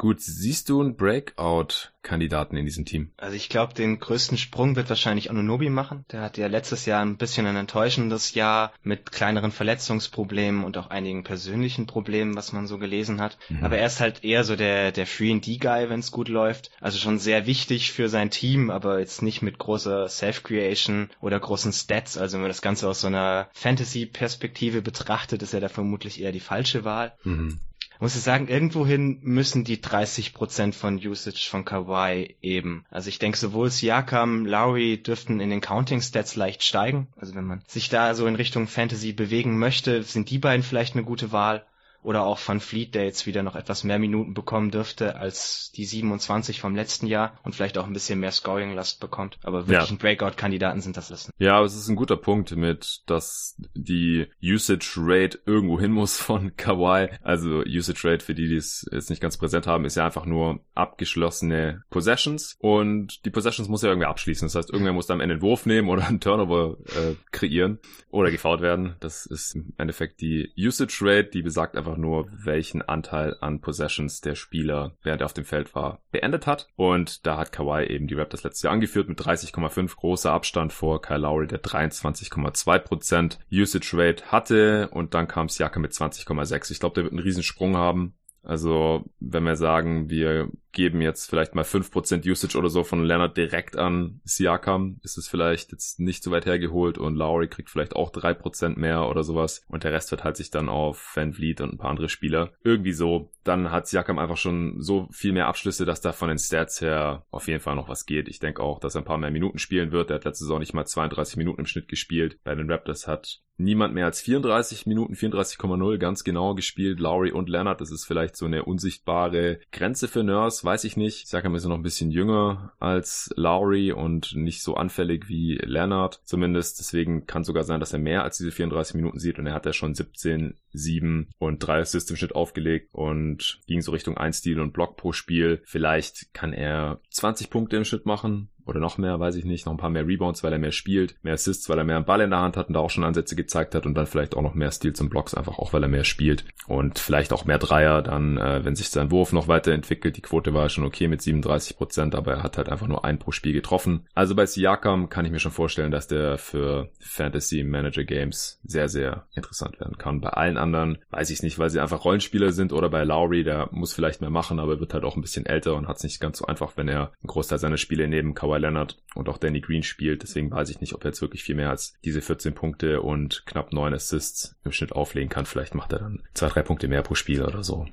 [0.00, 3.12] Gut, siehst du einen Breakout-Kandidaten in diesem Team?
[3.18, 6.06] Also ich glaube, den größten Sprung wird wahrscheinlich Anunobi machen.
[6.10, 10.86] Der hat ja letztes Jahr ein bisschen ein enttäuschendes Jahr mit kleineren Verletzungsproblemen und auch
[10.86, 13.36] einigen persönlichen Problemen, was man so gelesen hat.
[13.50, 13.62] Mhm.
[13.62, 16.70] Aber er ist halt eher so der, der Free-and-D-Guy, wenn es gut läuft.
[16.80, 21.74] Also schon sehr wichtig für sein Team, aber jetzt nicht mit großer Self-Creation oder großen
[21.74, 22.16] Stats.
[22.16, 26.32] Also wenn man das Ganze aus so einer Fantasy-Perspektive betrachtet, ist er da vermutlich eher
[26.32, 27.12] die falsche Wahl.
[27.22, 27.60] Mhm
[28.00, 32.84] muss ich sagen, irgendwohin müssen die 30% von Usage von Kawhi eben.
[32.90, 37.08] Also ich denke, sowohl Siakam, Lowry dürften in den Counting Stats leicht steigen.
[37.16, 40.94] Also wenn man sich da so in Richtung Fantasy bewegen möchte, sind die beiden vielleicht
[40.94, 41.64] eine gute Wahl
[42.02, 45.84] oder auch Van Fleet, der jetzt wieder noch etwas mehr Minuten bekommen dürfte als die
[45.84, 49.38] 27 vom letzten Jahr und vielleicht auch ein bisschen mehr Scoring-Last bekommt.
[49.42, 49.96] Aber wirklich ja.
[49.96, 51.30] Breakout-Kandidaten sind das das.
[51.38, 56.18] Ja, aber es ist ein guter Punkt mit, dass die Usage Rate irgendwo hin muss
[56.18, 57.08] von Kawhi.
[57.22, 60.26] Also Usage Rate, für die, die es jetzt nicht ganz präsent haben, ist ja einfach
[60.26, 64.46] nur abgeschlossene Possessions und die Possessions muss ja irgendwie abschließen.
[64.46, 67.78] Das heißt, irgendwer muss da am Ende einen Wurf nehmen oder einen Turnover äh, kreieren
[68.10, 68.96] oder gefault werden.
[69.00, 73.60] Das ist im Endeffekt die Usage Rate, die besagt einfach einfach nur, welchen Anteil an
[73.60, 76.68] Possessions der Spieler, während er auf dem Feld war, beendet hat.
[76.76, 81.02] Und da hat Kawhi eben die Raptors letztes Jahr angeführt mit 30,5 großer Abstand vor
[81.02, 84.88] Kyle Lowry, der 23,2% Usage Rate hatte.
[84.92, 86.70] Und dann kam Siaka mit 20,6.
[86.70, 88.14] Ich glaube, der wird einen Riesensprung haben.
[88.42, 93.36] Also, wenn wir sagen, wir geben jetzt vielleicht mal 5% Usage oder so von Leonard
[93.36, 97.96] direkt an Siakam, ist es vielleicht jetzt nicht so weit hergeholt und Lowry kriegt vielleicht
[97.96, 101.72] auch 3% mehr oder sowas und der Rest verteilt sich dann auf Van Vliet und
[101.72, 102.52] ein paar andere Spieler.
[102.62, 103.30] Irgendwie so.
[103.44, 107.24] Dann hat Siakam einfach schon so viel mehr Abschlüsse, dass da von den Stats her
[107.30, 108.28] auf jeden Fall noch was geht.
[108.28, 110.10] Ich denke auch, dass er ein paar mehr Minuten spielen wird.
[110.10, 112.38] Der hat letzte Saison nicht mal 32 Minuten im Schnitt gespielt.
[112.44, 116.98] Bei den Raptors hat niemand mehr als 34 Minuten, 34,0 ganz genau gespielt.
[116.98, 121.28] Lowry und Leonard, das ist vielleicht so eine unsichtbare Grenze für Nurse, weiß ich nicht.
[121.28, 126.78] Siakam ist noch ein bisschen jünger als Lowry und nicht so anfällig wie Leonard zumindest.
[126.78, 129.66] Deswegen kann sogar sein, dass er mehr als diese 34 Minuten sieht und er hat
[129.66, 134.38] ja schon 17, 7 und 3 Assists im Schnitt aufgelegt und ging so Richtung 1
[134.38, 135.62] Stil und Block pro Spiel.
[135.64, 139.72] Vielleicht kann er 20 Punkte im Schnitt machen oder noch mehr, weiß ich nicht, noch
[139.72, 142.20] ein paar mehr Rebounds, weil er mehr spielt, mehr Assists, weil er mehr einen Ball
[142.20, 144.42] in der Hand hat und da auch schon Ansätze gezeigt hat und dann vielleicht auch
[144.42, 147.58] noch mehr Steals und Blocks, einfach auch weil er mehr spielt und vielleicht auch mehr
[147.58, 151.22] Dreier, dann äh, wenn sich sein Wurf noch weiterentwickelt, die Quote war schon okay mit
[151.22, 154.06] 37 Prozent, aber er hat halt einfach nur ein pro Spiel getroffen.
[154.14, 158.88] Also bei Siakam kann ich mir schon vorstellen, dass der für Fantasy Manager Games sehr,
[158.88, 160.20] sehr interessant werden kann.
[160.20, 163.68] Bei allen anderen weiß ich nicht, weil sie einfach Rollenspieler sind oder bei Lowry, der
[163.72, 166.20] muss vielleicht mehr machen, aber wird halt auch ein bisschen älter und hat es nicht
[166.20, 169.60] ganz so einfach, wenn er einen Großteil seiner Spiele neben Kawhi Leonard und auch Danny
[169.60, 170.22] Green spielt.
[170.22, 173.44] Deswegen weiß ich nicht, ob er jetzt wirklich viel mehr als diese 14 Punkte und
[173.46, 175.46] knapp 9 Assists im Schnitt auflegen kann.
[175.46, 177.86] Vielleicht macht er dann zwei, drei Punkte mehr pro Spiel oder so.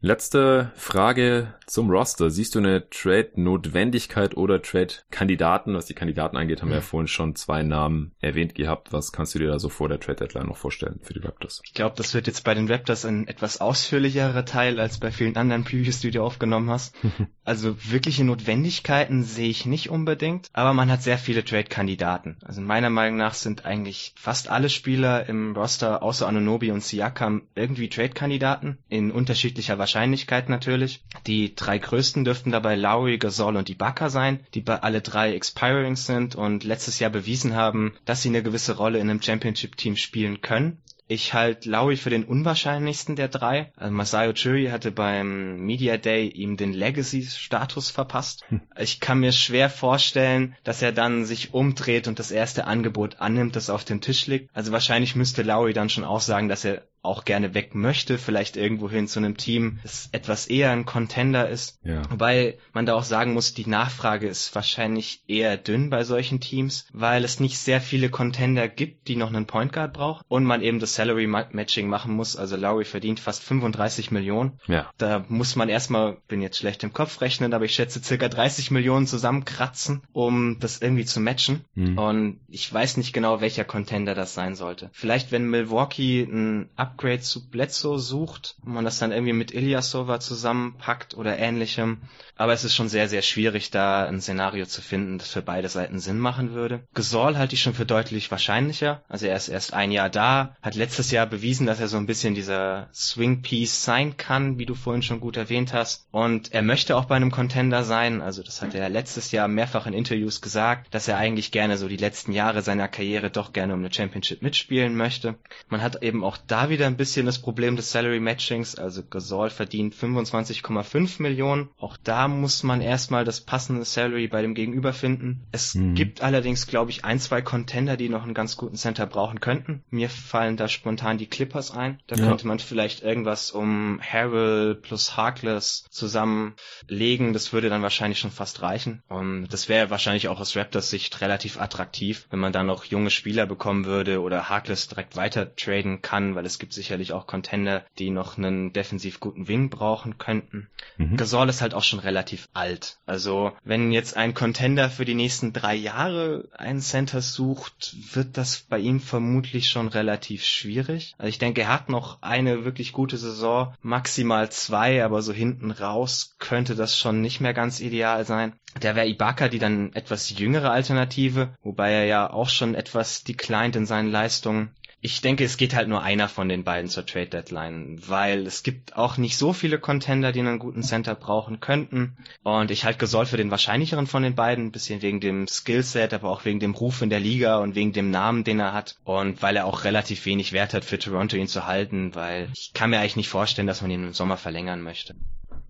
[0.00, 2.30] Letzte Frage zum Roster.
[2.30, 5.74] Siehst du eine Trade-Notwendigkeit oder Trade-Kandidaten?
[5.74, 8.92] Was die Kandidaten angeht, haben wir ja vorhin schon zwei Namen erwähnt gehabt.
[8.92, 11.60] Was kannst du dir da so vor der Trade-Deadline noch vorstellen für die Raptors?
[11.64, 15.36] Ich glaube, das wird jetzt bei den Raptors ein etwas ausführlicherer Teil als bei vielen
[15.36, 16.94] anderen Previews, die du aufgenommen hast.
[17.44, 22.36] also wirkliche Notwendigkeiten sehe ich nicht unbedingt, aber man hat sehr viele Trade-Kandidaten.
[22.44, 27.42] Also meiner Meinung nach sind eigentlich fast alle Spieler im Roster außer Anunobi und Siakam
[27.56, 31.02] irgendwie Trade-Kandidaten in unterschiedlicher Wahrscheinlichkeit natürlich.
[31.26, 35.96] Die drei größten dürften dabei Lowry, Gasol und Ibaka sein, die bei alle drei expiring
[35.96, 40.42] sind und letztes Jahr bewiesen haben, dass sie eine gewisse Rolle in einem Championship-Team spielen
[40.42, 40.76] können.
[41.10, 43.72] Ich halte Lowry für den unwahrscheinlichsten der drei.
[43.76, 48.44] Also Masayo Churi hatte beim Media Day ihm den Legacy-Status verpasst.
[48.50, 48.60] Hm.
[48.78, 53.56] Ich kann mir schwer vorstellen, dass er dann sich umdreht und das erste Angebot annimmt,
[53.56, 54.54] das auf dem Tisch liegt.
[54.54, 58.56] Also wahrscheinlich müsste Lowry dann schon auch sagen, dass er auch gerne weg möchte, vielleicht
[58.56, 61.78] irgendwo hin zu einem Team, das etwas eher ein Contender ist.
[61.84, 62.02] Ja.
[62.10, 66.86] Wobei man da auch sagen muss, die Nachfrage ist wahrscheinlich eher dünn bei solchen Teams,
[66.92, 70.62] weil es nicht sehr viele Contender gibt, die noch einen Point Guard brauchen und man
[70.62, 72.36] eben das Salary Matching machen muss.
[72.36, 74.58] Also Lowry verdient fast 35 Millionen.
[74.66, 74.90] Ja.
[74.98, 78.70] Da muss man erstmal, bin jetzt schlecht im Kopf rechnen, aber ich schätze circa 30
[78.70, 81.64] Millionen zusammenkratzen, um das irgendwie zu matchen.
[81.74, 81.98] Mhm.
[81.98, 84.90] Und ich weiß nicht genau, welcher Contender das sein sollte.
[84.92, 90.20] Vielleicht wenn Milwaukee ein Upgrade zu Bledsoe sucht, und man das dann irgendwie mit Ilyasova
[90.20, 91.98] zusammenpackt oder ähnlichem.
[92.36, 95.68] Aber es ist schon sehr, sehr schwierig, da ein Szenario zu finden, das für beide
[95.68, 96.84] Seiten Sinn machen würde.
[96.94, 99.02] Gesol halte ich schon für deutlich wahrscheinlicher.
[99.08, 102.06] Also er ist erst ein Jahr da, hat letztes Jahr bewiesen, dass er so ein
[102.06, 106.06] bisschen dieser Swing Piece sein kann, wie du vorhin schon gut erwähnt hast.
[106.10, 108.22] Und er möchte auch bei einem Contender sein.
[108.22, 111.88] Also das hat er letztes Jahr mehrfach in Interviews gesagt, dass er eigentlich gerne so
[111.88, 115.34] die letzten Jahre seiner Karriere doch gerne um eine Championship mitspielen möchte.
[115.68, 118.76] Man hat eben auch da wieder ein bisschen das Problem des Salary Matchings.
[118.76, 121.68] Also Gasol verdient 25,5 Millionen.
[121.78, 125.46] Auch da muss man erstmal das passende Salary bei dem Gegenüber finden.
[125.52, 125.94] Es mhm.
[125.94, 129.82] gibt allerdings, glaube ich, ein, zwei Contender, die noch einen ganz guten Center brauchen könnten.
[129.90, 132.00] Mir fallen da spontan die Clippers ein.
[132.06, 132.26] Da ja.
[132.26, 137.32] könnte man vielleicht irgendwas um Harrell plus Harkless zusammenlegen.
[137.32, 139.02] Das würde dann wahrscheinlich schon fast reichen.
[139.08, 143.10] Und das wäre wahrscheinlich auch aus Raptors Sicht relativ attraktiv, wenn man da noch junge
[143.10, 147.84] Spieler bekommen würde oder Harkless direkt weiter traden kann, weil es gibt sicherlich auch Contender,
[147.98, 150.68] die noch einen defensiv guten Wing brauchen könnten.
[150.96, 151.16] Mhm.
[151.16, 152.98] Gasol ist halt auch schon relativ alt.
[153.06, 158.60] Also wenn jetzt ein Contender für die nächsten drei Jahre einen Center sucht, wird das
[158.60, 161.14] bei ihm vermutlich schon relativ schwierig.
[161.18, 165.70] Also ich denke, er hat noch eine wirklich gute Saison, maximal zwei, aber so hinten
[165.70, 168.52] raus könnte das schon nicht mehr ganz ideal sein.
[168.82, 173.76] Der wäre Ibaka die dann etwas jüngere Alternative, wobei er ja auch schon etwas declined
[173.76, 174.70] in seinen Leistungen.
[175.00, 178.64] Ich denke, es geht halt nur einer von den beiden zur Trade Deadline, weil es
[178.64, 182.16] gibt auch nicht so viele Contender, die einen guten Center brauchen könnten.
[182.42, 186.12] Und ich halte Gasol für den wahrscheinlicheren von den beiden, ein bisschen wegen dem Skillset,
[186.12, 188.96] aber auch wegen dem Ruf in der Liga und wegen dem Namen, den er hat.
[189.04, 192.72] Und weil er auch relativ wenig Wert hat für Toronto, ihn zu halten, weil ich
[192.74, 195.14] kann mir eigentlich nicht vorstellen, dass man ihn im Sommer verlängern möchte.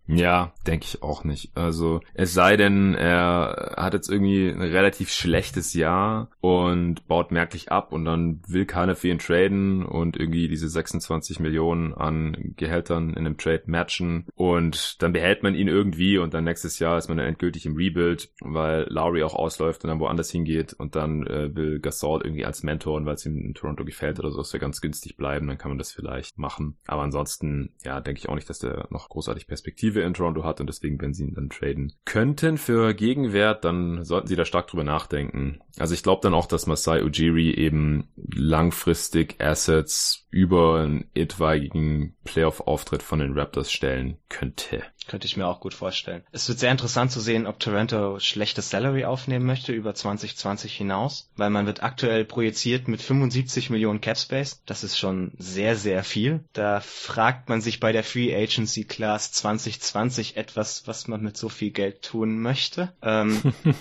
[0.08, 1.50] Ja, denke ich auch nicht.
[1.54, 7.70] Also es sei denn, er hat jetzt irgendwie ein relativ schlechtes Jahr und baut merklich
[7.70, 13.10] ab und dann will keiner für ihn traden und irgendwie diese 26 Millionen an Gehältern
[13.10, 17.08] in einem Trade matchen und dann behält man ihn irgendwie und dann nächstes Jahr ist
[17.08, 21.26] man dann endgültig im Rebuild, weil Lowry auch ausläuft und dann woanders hingeht und dann
[21.26, 24.40] äh, will Gasol irgendwie als Mentor und weil es ihm in Toronto gefällt oder so,
[24.40, 26.78] es wir ganz günstig bleiben, dann kann man das vielleicht machen.
[26.86, 30.44] Aber ansonsten, ja, denke ich auch nicht, dass der noch großartig Perspektive Perspektive in Toronto
[30.44, 34.44] hat und deswegen, wenn sie ihn dann traden könnten für Gegenwert, dann sollten sie da
[34.44, 35.60] stark drüber nachdenken.
[35.78, 43.02] Also ich glaube dann auch, dass Masai Ujiri eben langfristig Assets über einen etwaigen Playoff-Auftritt
[43.02, 44.82] von den Raptors stellen könnte.
[45.08, 46.22] Könnte ich mir auch gut vorstellen.
[46.32, 51.30] Es wird sehr interessant zu sehen, ob Toronto schlechtes Salary aufnehmen möchte über 2020 hinaus,
[51.34, 54.62] weil man wird aktuell projiziert mit 75 Millionen Cap Space.
[54.66, 56.40] Das ist schon sehr, sehr viel.
[56.52, 61.48] Da fragt man sich bei der Free Agency Class 2020 etwas, was man mit so
[61.48, 62.92] viel Geld tun möchte.
[63.00, 63.40] Ähm,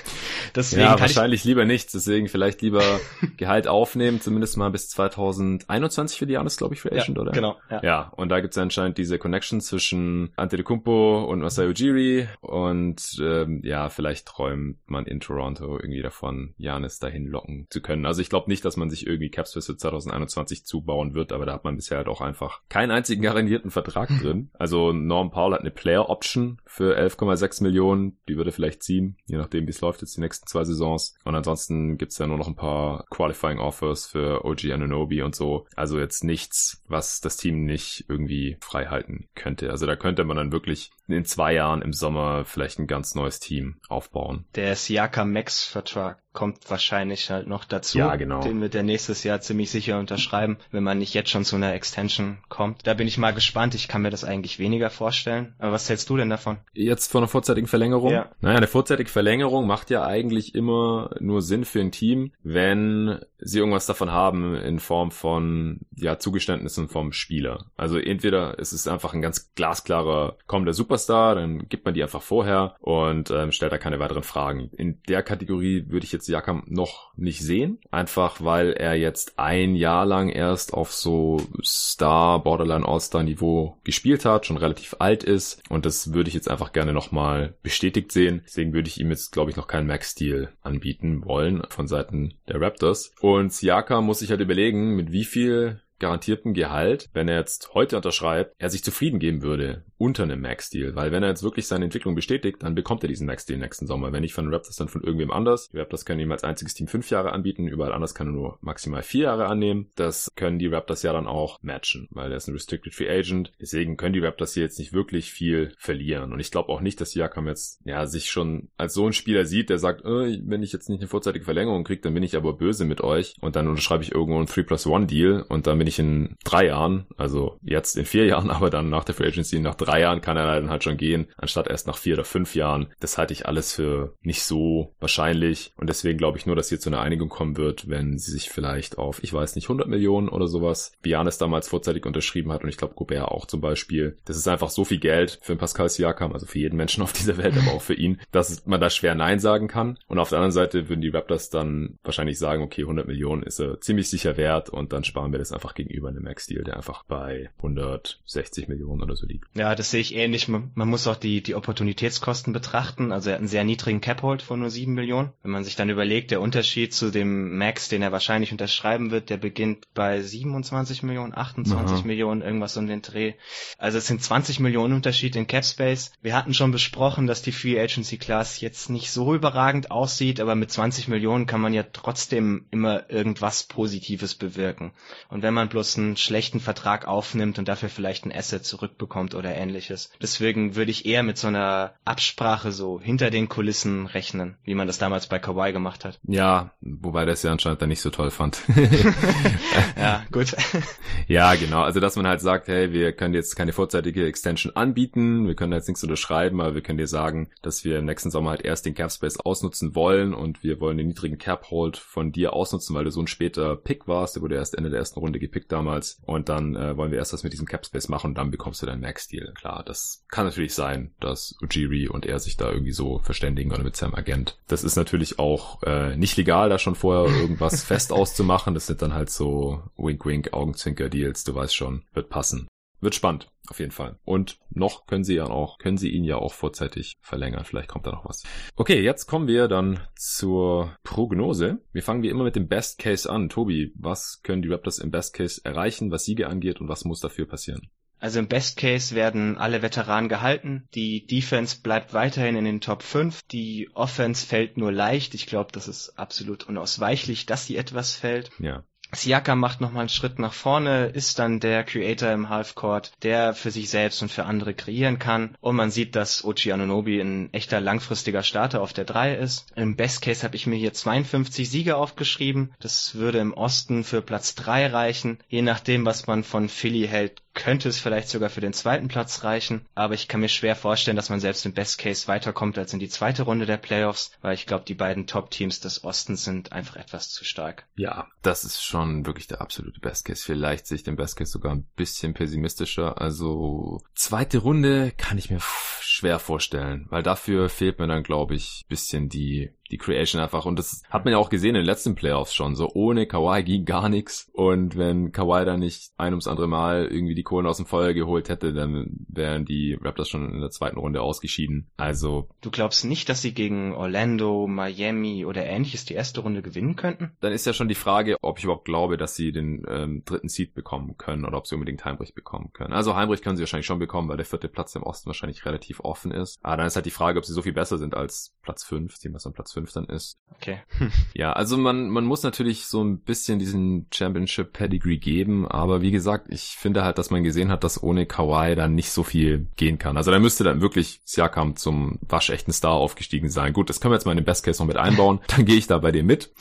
[0.54, 1.92] deswegen ja, wahrscheinlich lieber nichts.
[1.92, 3.00] Deswegen vielleicht lieber
[3.38, 7.32] Gehalt aufnehmen, zumindest mal bis 2021 für die Janis, glaube ich, Free Agent, ja, oder?
[7.32, 7.56] Genau.
[7.70, 7.82] Ja.
[7.82, 13.16] ja, und da gibt es anscheinend diese Connection zwischen Antetokounmpo Kumpo und Masai Ujiri und
[13.22, 18.06] ähm, ja, vielleicht träumt man in Toronto irgendwie davon, Janis dahin locken zu können.
[18.06, 21.52] Also ich glaube nicht, dass man sich irgendwie Caps für 2021 zubauen wird, aber da
[21.52, 24.50] hat man bisher halt auch einfach keinen einzigen garantierten Vertrag drin.
[24.54, 29.36] Also Norm Paul hat eine Player Option für 11,6 Millionen, die würde vielleicht ziehen, je
[29.36, 31.14] nachdem wie es läuft jetzt die nächsten zwei Saisons.
[31.24, 35.66] Und ansonsten gibt's ja nur noch ein paar Qualifying Offers für OG Anunobi und so.
[35.76, 39.70] Also jetzt nichts, was das Team nicht irgendwie frei halten könnte.
[39.70, 43.40] Also da könnte man dann wirklich in zwei Jahren im Sommer vielleicht ein ganz neues
[43.40, 44.44] Team aufbauen.
[44.54, 47.96] Der Siaka Max Vertrag kommt wahrscheinlich halt noch dazu.
[47.96, 48.42] Ja, genau.
[48.42, 51.72] Den wird er nächstes Jahr ziemlich sicher unterschreiben, wenn man nicht jetzt schon zu einer
[51.72, 52.86] Extension kommt.
[52.86, 53.74] Da bin ich mal gespannt.
[53.74, 55.54] Ich kann mir das eigentlich weniger vorstellen.
[55.58, 56.58] Aber was hältst du denn davon?
[56.72, 58.10] Jetzt von einer vorzeitigen Verlängerung?
[58.10, 58.30] Ja.
[58.40, 63.58] Naja, eine vorzeitige Verlängerung macht ja eigentlich immer nur Sinn für ein Team, wenn sie
[63.60, 67.66] irgendwas davon haben in Form von, ja, Zugeständnissen vom Spieler.
[67.76, 72.22] Also entweder ist es einfach ein ganz glasklarer kommender Superstar, dann gibt man die einfach
[72.22, 74.70] vorher und ähm, stellt da keine weiteren Fragen.
[74.76, 77.80] In der Kategorie würde ich jetzt Jakam noch nicht sehen.
[77.90, 84.24] Einfach weil er jetzt ein Jahr lang erst auf so Star, Borderline All-Star Niveau gespielt
[84.24, 85.62] hat, schon relativ alt ist.
[85.68, 88.42] Und das würde ich jetzt einfach gerne nochmal bestätigt sehen.
[88.44, 92.60] Deswegen würde ich ihm jetzt, glaube ich, noch keinen Max-Deal anbieten wollen von Seiten der
[92.60, 93.12] Raptors.
[93.20, 97.96] Und Siakam muss sich halt überlegen, mit wie viel garantierten Gehalt, wenn er jetzt heute
[97.96, 99.84] unterschreibt, er sich zufrieden geben würde.
[99.96, 103.26] unter einem Max-Deal, weil wenn er jetzt wirklich seine Entwicklung bestätigt, dann bekommt er diesen
[103.26, 104.12] Max-Deal nächsten Sommer.
[104.12, 105.70] Wenn nicht von Raptors, dann von irgendwem anders.
[105.70, 108.58] Die Raptors können ihm als einziges Team fünf Jahre anbieten, überall anders kann er nur
[108.60, 109.90] maximal vier Jahre annehmen.
[109.94, 113.52] Das können die Raptors ja dann auch matchen, weil er ist ein Restricted Free Agent.
[113.60, 116.32] Deswegen können die Raptors hier jetzt nicht wirklich viel verlieren.
[116.32, 119.46] Und ich glaube auch nicht, dass Siakam jetzt ja sich schon als so ein Spieler
[119.46, 122.36] sieht, der sagt, äh, wenn ich jetzt nicht eine vorzeitige Verlängerung kriege, dann bin ich
[122.36, 125.66] aber böse mit euch und dann unterschreibe ich irgendwo einen 3 plus 1 Deal und
[125.66, 129.14] dann bin ich in drei Jahren, also jetzt in vier Jahren, aber dann nach der
[129.14, 132.14] Free Agency nach drei Jahren kann er dann halt schon gehen, anstatt erst nach vier
[132.14, 132.88] oder fünf Jahren.
[133.00, 136.80] Das halte ich alles für nicht so wahrscheinlich und deswegen glaube ich nur, dass hier
[136.80, 140.28] zu einer Einigung kommen wird, wenn sie sich vielleicht auf, ich weiß nicht, 100 Millionen
[140.28, 144.16] oder sowas, Bianis damals vorzeitig unterschrieben hat und ich glaube Gobert auch zum Beispiel.
[144.24, 147.12] Das ist einfach so viel Geld für einen Pascal Siakam, also für jeden Menschen auf
[147.12, 149.98] dieser Welt, aber auch für ihn, dass man da schwer Nein sagen kann.
[150.08, 153.60] Und auf der anderen Seite würden die Raptors dann wahrscheinlich sagen, okay, 100 Millionen ist
[153.60, 157.04] er ziemlich sicher wert und dann sparen wir das einfach gegenüber einem Max-Deal, der einfach
[157.04, 159.46] bei 160 Millionen oder so liegt.
[159.54, 160.48] Ja, das sehe ich ähnlich.
[160.48, 163.12] Man, man muss auch die, die Opportunitätskosten betrachten.
[163.12, 165.32] Also er hat einen sehr niedrigen Cap-Hold von nur 7 Millionen.
[165.42, 169.30] Wenn man sich dann überlegt, der Unterschied zu dem Max, den er wahrscheinlich unterschreiben wird,
[169.30, 172.06] der beginnt bei 27 Millionen, 28 Aha.
[172.06, 173.34] Millionen, irgendwas um den Dreh.
[173.78, 176.12] Also es sind 20 Millionen Unterschied in Cap Space.
[176.22, 180.54] Wir hatten schon besprochen, dass die Free Agency Class jetzt nicht so überragend aussieht, aber
[180.54, 184.92] mit 20 Millionen kann man ja trotzdem immer irgendwas Positives bewirken.
[185.28, 189.54] Und wenn man bloß einen schlechten Vertrag aufnimmt und dafür vielleicht ein Asset zurückbekommt oder
[189.54, 190.10] ähnliches.
[190.20, 194.86] Deswegen würde ich eher mit so einer Absprache so hinter den Kulissen rechnen, wie man
[194.86, 196.18] das damals bei Kawhi gemacht hat.
[196.26, 198.62] Ja, wobei das ja anscheinend dann nicht so toll fand.
[199.96, 200.54] ja, gut.
[201.28, 201.82] ja, genau.
[201.82, 205.72] Also, dass man halt sagt, hey, wir können jetzt keine vorzeitige Extension anbieten, wir können
[205.72, 208.86] jetzt nichts unterschreiben, aber wir können dir sagen, dass wir im nächsten Sommer halt erst
[208.86, 212.94] den Cap Space ausnutzen wollen und wir wollen den niedrigen Cap Hold von dir ausnutzen,
[212.94, 215.53] weil du so ein später Pick warst, der wurde erst Ende der ersten Runde gepickt
[215.68, 218.50] damals und dann äh, wollen wir erst was mit diesem Cap Space machen und dann
[218.50, 219.52] bekommst du deinen Max Deal.
[219.54, 223.82] Klar, das kann natürlich sein, dass Ujiri und er sich da irgendwie so verständigen oder
[223.82, 224.58] mit seinem Agent.
[224.66, 228.74] Das ist natürlich auch äh, nicht legal, da schon vorher irgendwas fest auszumachen.
[228.74, 232.68] Das sind dann halt so Wink Wink Augenzwinker Deals, du weißt schon, wird passen.
[233.00, 234.18] Wird spannend, auf jeden Fall.
[234.24, 237.64] Und noch können sie ja auch, können sie ihn ja auch vorzeitig verlängern.
[237.64, 238.42] Vielleicht kommt da noch was.
[238.76, 241.78] Okay, jetzt kommen wir dann zur Prognose.
[241.92, 243.48] Wir fangen wie immer mit dem Best Case an.
[243.48, 247.20] Tobi, was können die Raptors im Best Case erreichen, was Siege angeht und was muss
[247.20, 247.88] dafür passieren?
[248.24, 250.88] Also im Best Case werden alle Veteranen gehalten.
[250.94, 253.42] Die Defense bleibt weiterhin in den Top 5.
[253.52, 255.34] Die Offense fällt nur leicht.
[255.34, 258.50] Ich glaube, das ist absolut unausweichlich, dass sie etwas fällt.
[258.58, 258.84] Ja.
[259.14, 263.70] Siaka macht nochmal einen Schritt nach vorne, ist dann der Creator im Halfcourt, der für
[263.70, 265.56] sich selbst und für andere kreieren kann.
[265.60, 269.66] Und man sieht, dass Ochi Anunobi ein echter langfristiger Starter auf der 3 ist.
[269.76, 272.74] Im Best Case habe ich mir hier 52 Siege aufgeschrieben.
[272.80, 275.38] Das würde im Osten für Platz 3 reichen.
[275.48, 279.44] Je nachdem, was man von Philly hält, könnte es vielleicht sogar für den zweiten Platz
[279.44, 282.92] reichen, aber ich kann mir schwer vorstellen, dass man selbst im Best Case weiterkommt als
[282.92, 286.72] in die zweite Runde der Playoffs, weil ich glaube, die beiden Top-Teams des Ostens sind
[286.72, 287.86] einfach etwas zu stark.
[287.94, 290.42] Ja, das ist schon wirklich der absolute Best Case.
[290.44, 293.20] Vielleicht sehe ich den Best Case sogar ein bisschen pessimistischer.
[293.20, 295.60] Also zweite Runde kann ich mir
[296.00, 300.66] schwer vorstellen, weil dafür fehlt mir dann, glaube ich, bisschen die die Creation einfach.
[300.66, 302.74] Und das hat man ja auch gesehen in den letzten Playoffs schon.
[302.74, 304.50] So ohne Kawhi ging gar nichts.
[304.52, 308.12] Und wenn Kawhi da nicht ein ums andere Mal irgendwie die Kohlen aus dem Feuer
[308.12, 311.92] geholt hätte, dann wären die Raptors schon in der zweiten Runde ausgeschieden.
[311.96, 312.48] Also.
[312.60, 317.30] Du glaubst nicht, dass sie gegen Orlando, Miami oder ähnliches die erste Runde gewinnen könnten?
[317.38, 320.48] Dann ist ja schon die Frage, ob ich überhaupt glaube, dass sie den ähm, dritten
[320.48, 322.92] Seed bekommen können oder ob sie unbedingt Heimbrich bekommen können.
[322.92, 326.00] Also Heimbrich können sie wahrscheinlich schon bekommen, weil der vierte Platz im Osten wahrscheinlich relativ
[326.00, 326.58] offen ist.
[326.64, 329.14] Aber dann ist halt die Frage, ob sie so viel besser sind als Platz 5,
[329.14, 330.38] sehen wir an Platz 5 dann ist.
[330.56, 330.78] Okay.
[331.34, 336.10] ja, also man, man muss natürlich so ein bisschen diesen Championship Pedigree geben, aber wie
[336.10, 339.66] gesagt, ich finde halt, dass man gesehen hat, dass ohne Kawhi dann nicht so viel
[339.76, 340.16] gehen kann.
[340.16, 343.72] Also da müsste dann wirklich Siakam zum waschechten Star aufgestiegen sein.
[343.72, 345.40] Gut, das können wir jetzt mal in den Best Case noch mit einbauen.
[345.48, 346.52] dann gehe ich da bei dir mit.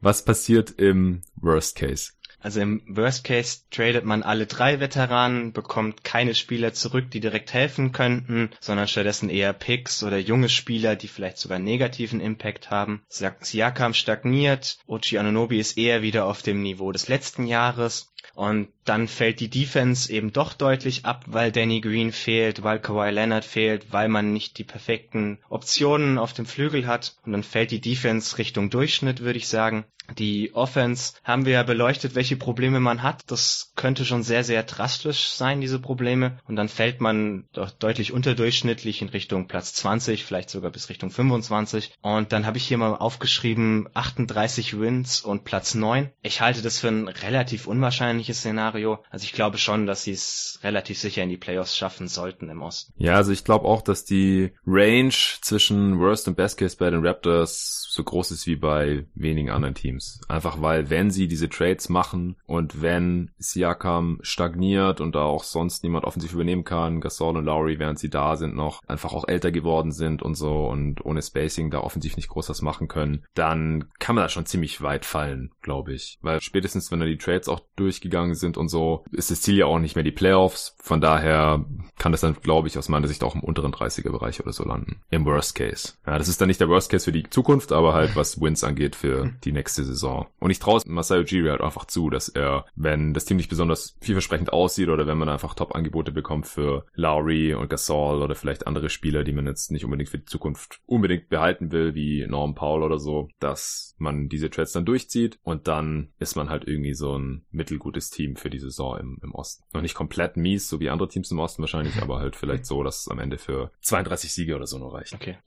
[0.00, 2.12] Was passiert im Worst Case?
[2.40, 7.52] Also im Worst Case tradet man alle drei Veteranen, bekommt keine Spieler zurück, die direkt
[7.52, 13.02] helfen könnten, sondern stattdessen eher Picks oder junge Spieler, die vielleicht sogar negativen Impact haben.
[13.08, 18.12] Siakam stagniert, Ochi Anunobi ist eher wieder auf dem Niveau des letzten Jahres.
[18.34, 23.10] Und dann fällt die Defense eben doch deutlich ab, weil Danny Green fehlt, weil Kawhi
[23.10, 27.16] Leonard fehlt, weil man nicht die perfekten Optionen auf dem Flügel hat.
[27.26, 29.86] Und dann fällt die Defense Richtung Durchschnitt, würde ich sagen.
[30.16, 33.22] Die Offense haben wir ja beleuchtet, welche Probleme man hat.
[33.26, 36.38] Das könnte schon sehr, sehr drastisch sein, diese Probleme.
[36.46, 41.10] Und dann fällt man doch deutlich unterdurchschnittlich in Richtung Platz 20, vielleicht sogar bis Richtung
[41.10, 41.92] 25.
[42.00, 46.10] Und dann habe ich hier mal aufgeschrieben 38 Wins und Platz 9.
[46.22, 49.04] Ich halte das für ein relativ unwahrscheinliches Szenario.
[49.10, 52.62] Also ich glaube schon, dass sie es relativ sicher in die Playoffs schaffen sollten im
[52.62, 52.92] Osten.
[52.96, 57.06] Ja, also ich glaube auch, dass die Range zwischen Worst und Best Case bei den
[57.06, 59.97] Raptors so groß ist wie bei wenigen anderen Teams.
[60.28, 65.82] Einfach weil, wenn sie diese Trades machen und wenn Siakam stagniert und da auch sonst
[65.82, 69.50] niemand offensiv übernehmen kann, Gasol und Lowry, während sie da sind, noch einfach auch älter
[69.50, 73.88] geworden sind und so und ohne Spacing da offensiv nicht groß was machen können, dann
[73.98, 76.18] kann man da schon ziemlich weit fallen, glaube ich.
[76.22, 79.66] Weil spätestens, wenn da die Trades auch durchgegangen sind und so, ist das Ziel ja
[79.66, 80.76] auch nicht mehr die Playoffs.
[80.82, 81.64] Von daher
[81.98, 85.00] kann das dann, glaube ich, aus meiner Sicht auch im unteren 30er-Bereich oder so landen.
[85.10, 85.94] Im Worst Case.
[86.06, 88.64] Ja, das ist dann nicht der Worst Case für die Zukunft, aber halt was Wins
[88.64, 90.26] angeht für die nächste Saison.
[90.38, 93.96] Und ich traue Masayo Ujiri halt einfach zu, dass er, wenn das Team nicht besonders
[94.00, 98.88] vielversprechend aussieht oder wenn man einfach Top-Angebote bekommt für Lowry und Gasol oder vielleicht andere
[98.88, 102.82] Spieler, die man jetzt nicht unbedingt für die Zukunft unbedingt behalten will, wie Norm Paul
[102.82, 107.18] oder so, dass man diese Trades dann durchzieht und dann ist man halt irgendwie so
[107.18, 109.64] ein mittelgutes Team für die Saison im, im Osten.
[109.72, 112.82] Noch nicht komplett mies, so wie andere Teams im Osten wahrscheinlich, aber halt vielleicht so,
[112.82, 115.14] dass es am Ende für 32 Siege oder so nur reicht.
[115.14, 115.38] Okay.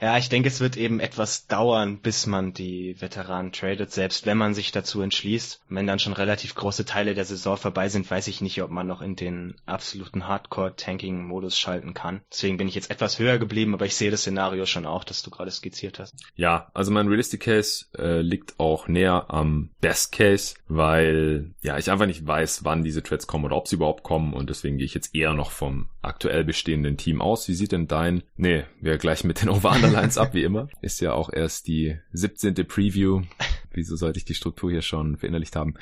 [0.00, 4.38] Ja, ich denke, es wird eben etwas dauern, bis man die Veteranen tradet, selbst wenn
[4.38, 5.62] man sich dazu entschließt.
[5.68, 8.86] Wenn dann schon relativ große Teile der Saison vorbei sind, weiß ich nicht, ob man
[8.86, 12.22] noch in den absoluten Hardcore-Tanking-Modus schalten kann.
[12.30, 15.22] Deswegen bin ich jetzt etwas höher geblieben, aber ich sehe das Szenario schon auch, das
[15.22, 16.14] du gerade skizziert hast.
[16.34, 21.90] Ja, also mein Realistic Case äh, liegt auch näher am Best Case, weil ja ich
[21.90, 24.86] einfach nicht weiß, wann diese Trades kommen oder ob sie überhaupt kommen und deswegen gehe
[24.86, 27.48] ich jetzt eher noch vom aktuell bestehenden Team aus.
[27.48, 28.22] Wie sieht denn dein?
[28.36, 30.68] Nee, wir gleich mit den Over-Underlines ab, wie immer.
[30.80, 32.54] Ist ja auch erst die 17.
[32.66, 33.22] Preview.
[33.72, 35.74] Wieso sollte ich die Struktur hier schon verinnerlicht haben?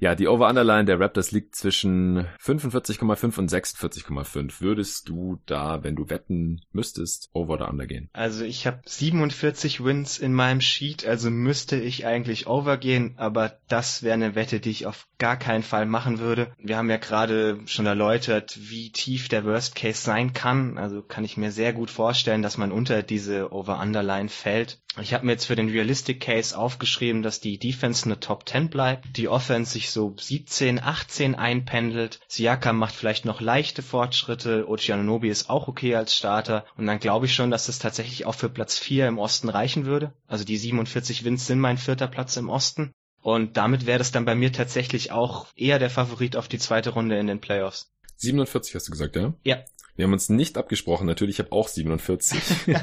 [0.00, 4.60] Ja, die Over-Underline der Raptors liegt zwischen 45,5 und 46,5.
[4.60, 8.10] Würdest du da, wenn du wetten müsstest, Over oder Under gehen?
[8.12, 13.58] Also ich habe 47 Wins in meinem Sheet, also müsste ich eigentlich Over gehen, aber
[13.68, 16.52] das wäre eine Wette, die ich auf gar keinen Fall machen würde.
[16.58, 20.78] Wir haben ja gerade schon erläutert, wie tief der Worst Case sein kann.
[20.78, 24.78] Also kann ich mir sehr gut vorstellen, dass man unter diese Over-Underline fällt.
[25.00, 28.70] Ich habe mir jetzt für den Realistic Case aufgeschrieben, dass die Defense eine Top 10
[28.70, 35.28] bleibt, die Offense sich so 17, 18 einpendelt, Siakam macht vielleicht noch leichte Fortschritte, Ochianonobi
[35.28, 38.48] ist auch okay als Starter und dann glaube ich schon, dass das tatsächlich auch für
[38.48, 40.14] Platz 4 im Osten reichen würde.
[40.26, 42.94] Also die 47 Wins sind mein vierter Platz im Osten.
[43.26, 46.90] Und damit wäre das dann bei mir tatsächlich auch eher der Favorit auf die zweite
[46.90, 47.90] Runde in den Playoffs.
[48.16, 49.34] 47 hast du gesagt, ja?
[49.44, 49.64] Ja.
[49.96, 52.38] Wir haben uns nicht abgesprochen, natürlich, ich habe auch 47.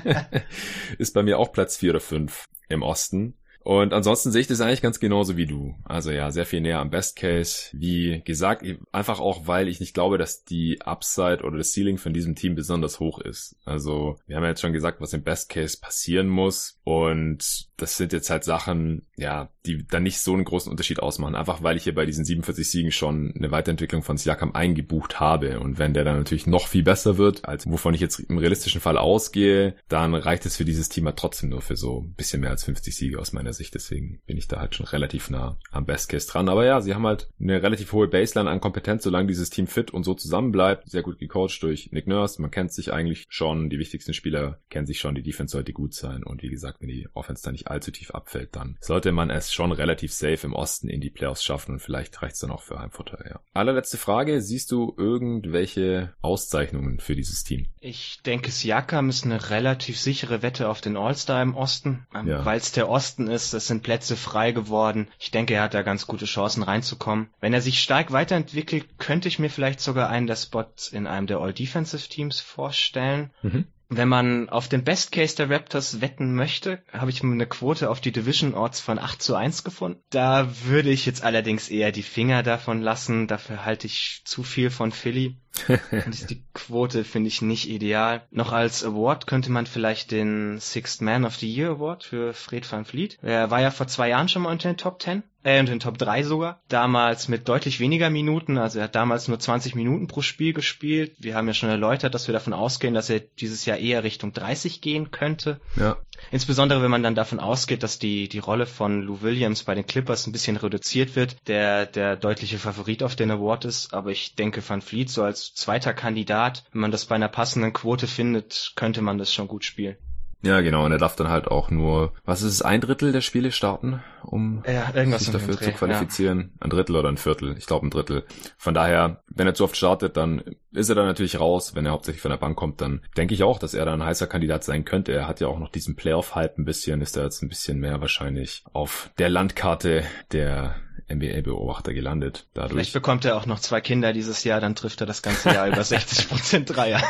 [0.97, 3.35] Ist bei mir auch Platz 4 oder 5 im Osten.
[3.63, 5.75] Und ansonsten sehe ich das eigentlich ganz genauso wie du.
[5.85, 7.69] Also ja, sehr viel näher am Best Case.
[7.71, 12.13] Wie gesagt, einfach auch, weil ich nicht glaube, dass die Upside oder das Ceiling von
[12.13, 13.55] diesem Team besonders hoch ist.
[13.65, 16.79] Also wir haben ja jetzt schon gesagt, was im Best Case passieren muss.
[16.83, 21.35] Und das sind jetzt halt Sachen, ja, die dann nicht so einen großen Unterschied ausmachen.
[21.35, 25.59] Einfach weil ich hier bei diesen 47 Siegen schon eine Weiterentwicklung von Siakam eingebucht habe.
[25.59, 28.81] Und wenn der dann natürlich noch viel besser wird, als wovon ich jetzt im realistischen
[28.81, 32.41] Fall ausgehe, dann reicht es für dieses Team halt trotzdem nur für so ein bisschen
[32.41, 33.73] mehr als 50 Siege aus meiner Sicht.
[33.75, 36.49] Deswegen bin ich da halt schon relativ nah am Best Case dran.
[36.49, 39.91] Aber ja, sie haben halt eine relativ hohe Baseline an Kompetenz, solange dieses Team fit
[39.91, 40.89] und so zusammenbleibt.
[40.89, 42.41] Sehr gut gecoacht durch Nick Nurse.
[42.41, 43.69] Man kennt sich eigentlich schon.
[43.69, 45.15] Die wichtigsten Spieler kennen sich schon.
[45.15, 46.23] Die Defense sollte gut sein.
[46.23, 49.53] Und wie gesagt, wenn die Offense da nicht allzu tief abfällt, dann sollte man es
[49.53, 52.61] schon relativ safe im Osten in die Playoffs schaffen und vielleicht reicht es dann auch
[52.61, 53.39] für Heimvorteil, ja.
[53.53, 54.41] Allerletzte Frage.
[54.41, 57.67] Siehst du irgendwelche Auszeichnungen für dieses Team?
[57.79, 62.07] Ich denke, Siakam ist eine relativ sichere Wette auf den All-Star im Osten.
[62.15, 62.45] Ähm, ja.
[62.45, 65.09] Weil es der Osten ist, es sind Plätze frei geworden.
[65.19, 67.29] Ich denke, er hat da ganz gute Chancen reinzukommen.
[67.41, 71.27] Wenn er sich stark weiterentwickelt, könnte ich mir vielleicht sogar einen der Spots in einem
[71.27, 73.31] der All-Defensive Teams vorstellen.
[73.41, 73.65] Mhm.
[73.89, 78.01] Wenn man auf den Best Case der Raptors wetten möchte, habe ich eine Quote auf
[78.01, 80.01] die Division Odds von 8 zu 1 gefunden.
[80.09, 83.27] Da würde ich jetzt allerdings eher die Finger davon lassen.
[83.27, 85.37] Dafür halte ich zu viel von Philly.
[85.91, 88.25] Und die Quote finde ich nicht ideal.
[88.31, 92.69] Noch als Award könnte man vielleicht den Sixth Man of the Year Award für Fred
[92.71, 93.19] van Vliet.
[93.21, 95.79] Er war ja vor zwei Jahren schon mal unter den Top 10 äh, unter den
[95.79, 96.61] Top 3 sogar.
[96.69, 101.15] Damals mit deutlich weniger Minuten, also er hat damals nur 20 Minuten pro Spiel gespielt.
[101.19, 104.33] Wir haben ja schon erläutert, dass wir davon ausgehen, dass er dieses Jahr eher Richtung
[104.33, 105.59] 30 gehen könnte.
[105.75, 105.97] Ja.
[106.31, 109.85] Insbesondere wenn man dann davon ausgeht, dass die, die Rolle von Lou Williams bei den
[109.85, 113.93] Clippers ein bisschen reduziert wird, der der deutliche Favorit auf den Award ist.
[113.93, 117.73] Aber ich denke, Van Fleet so als zweiter Kandidat, wenn man das bei einer passenden
[117.73, 119.97] Quote findet, könnte man das schon gut spielen.
[120.43, 120.85] Ja, genau.
[120.85, 124.03] Und er darf dann halt auch nur, was ist es, ein Drittel der Spiele starten,
[124.23, 126.51] um ja, sich dafür zu qualifizieren.
[126.55, 126.65] Ja.
[126.65, 127.55] Ein Drittel oder ein Viertel.
[127.57, 128.25] Ich glaube ein Drittel.
[128.57, 131.75] Von daher, wenn er zu oft startet, dann ist er dann natürlich raus.
[131.75, 134.03] Wenn er hauptsächlich von der Bank kommt, dann denke ich auch, dass er da ein
[134.03, 135.13] heißer Kandidat sein könnte.
[135.13, 138.01] Er hat ja auch noch diesen Playoff-Hype ein bisschen, ist er jetzt ein bisschen mehr
[138.01, 140.75] wahrscheinlich auf der Landkarte der
[141.09, 142.47] NBA-Beobachter gelandet.
[142.53, 142.73] Dadurch.
[142.73, 145.67] Vielleicht bekommt er auch noch zwei Kinder dieses Jahr, dann trifft er das ganze Jahr
[145.69, 147.01] über 60% Dreier.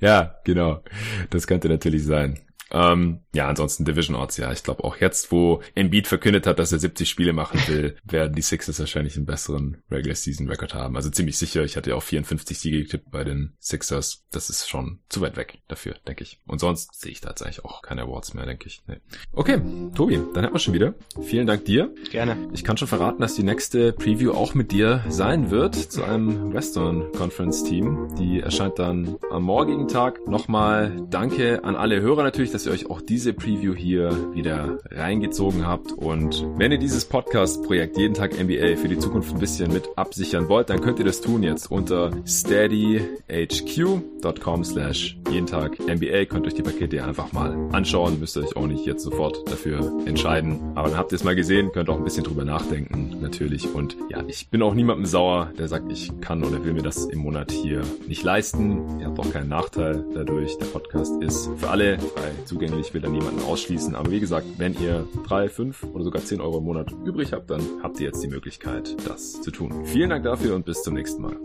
[0.00, 0.82] ja, genau.
[1.30, 2.38] Das könnte natürlich sein.
[2.70, 4.52] Ähm, ja, ansonsten Division Odds, ja.
[4.52, 8.34] Ich glaube auch jetzt, wo Embiid verkündet hat, dass er 70 Spiele machen will, werden
[8.34, 10.96] die Sixers wahrscheinlich einen besseren Regular Season Record haben.
[10.96, 11.64] Also ziemlich sicher.
[11.64, 14.24] Ich hatte ja auch 54 Siege getippt bei den Sixers.
[14.30, 16.40] Das ist schon zu weit weg dafür, denke ich.
[16.46, 18.82] Und sonst sehe ich da jetzt eigentlich auch keine Awards mehr, denke ich.
[18.86, 18.96] Nee.
[19.32, 19.60] Okay,
[19.94, 20.94] Tobi, dann haben wir schon wieder.
[21.22, 21.92] Vielen Dank dir.
[22.10, 22.36] Gerne.
[22.52, 26.52] Ich kann schon verraten, dass die nächste Preview auch mit dir sein wird zu einem
[26.52, 28.14] Western Conference Team.
[28.18, 30.26] Die erscheint dann am morgigen Tag.
[30.26, 35.66] Nochmal danke an alle Hörer natürlich, dass ihr euch auch diese Preview hier wieder reingezogen
[35.66, 35.92] habt.
[35.92, 40.48] Und wenn ihr dieses Podcast-Projekt jeden Tag NBA für die Zukunft ein bisschen mit absichern
[40.48, 46.24] wollt, dann könnt ihr das tun jetzt unter steadyhq.com slash jeden Tag NBA.
[46.26, 48.20] Könnt euch die Pakete einfach mal anschauen.
[48.20, 50.60] Müsst ihr euch auch nicht jetzt sofort dafür entscheiden.
[50.74, 53.74] Aber dann habt ihr es mal gesehen, könnt auch ein bisschen drüber nachdenken, natürlich.
[53.74, 57.06] Und ja, ich bin auch niemandem sauer, der sagt, ich kann oder will mir das
[57.06, 59.00] im Monat hier nicht leisten.
[59.00, 60.56] Ihr habt auch keinen Nachteil dadurch.
[60.58, 63.94] Der Podcast ist für alle frei zugänglich, will da niemanden ausschließen.
[63.94, 67.48] Aber wie gesagt, wenn ihr drei, fünf oder sogar zehn Euro im Monat übrig habt,
[67.48, 69.86] dann habt ihr jetzt die Möglichkeit, das zu tun.
[69.86, 71.36] Vielen Dank dafür und bis zum nächsten Mal.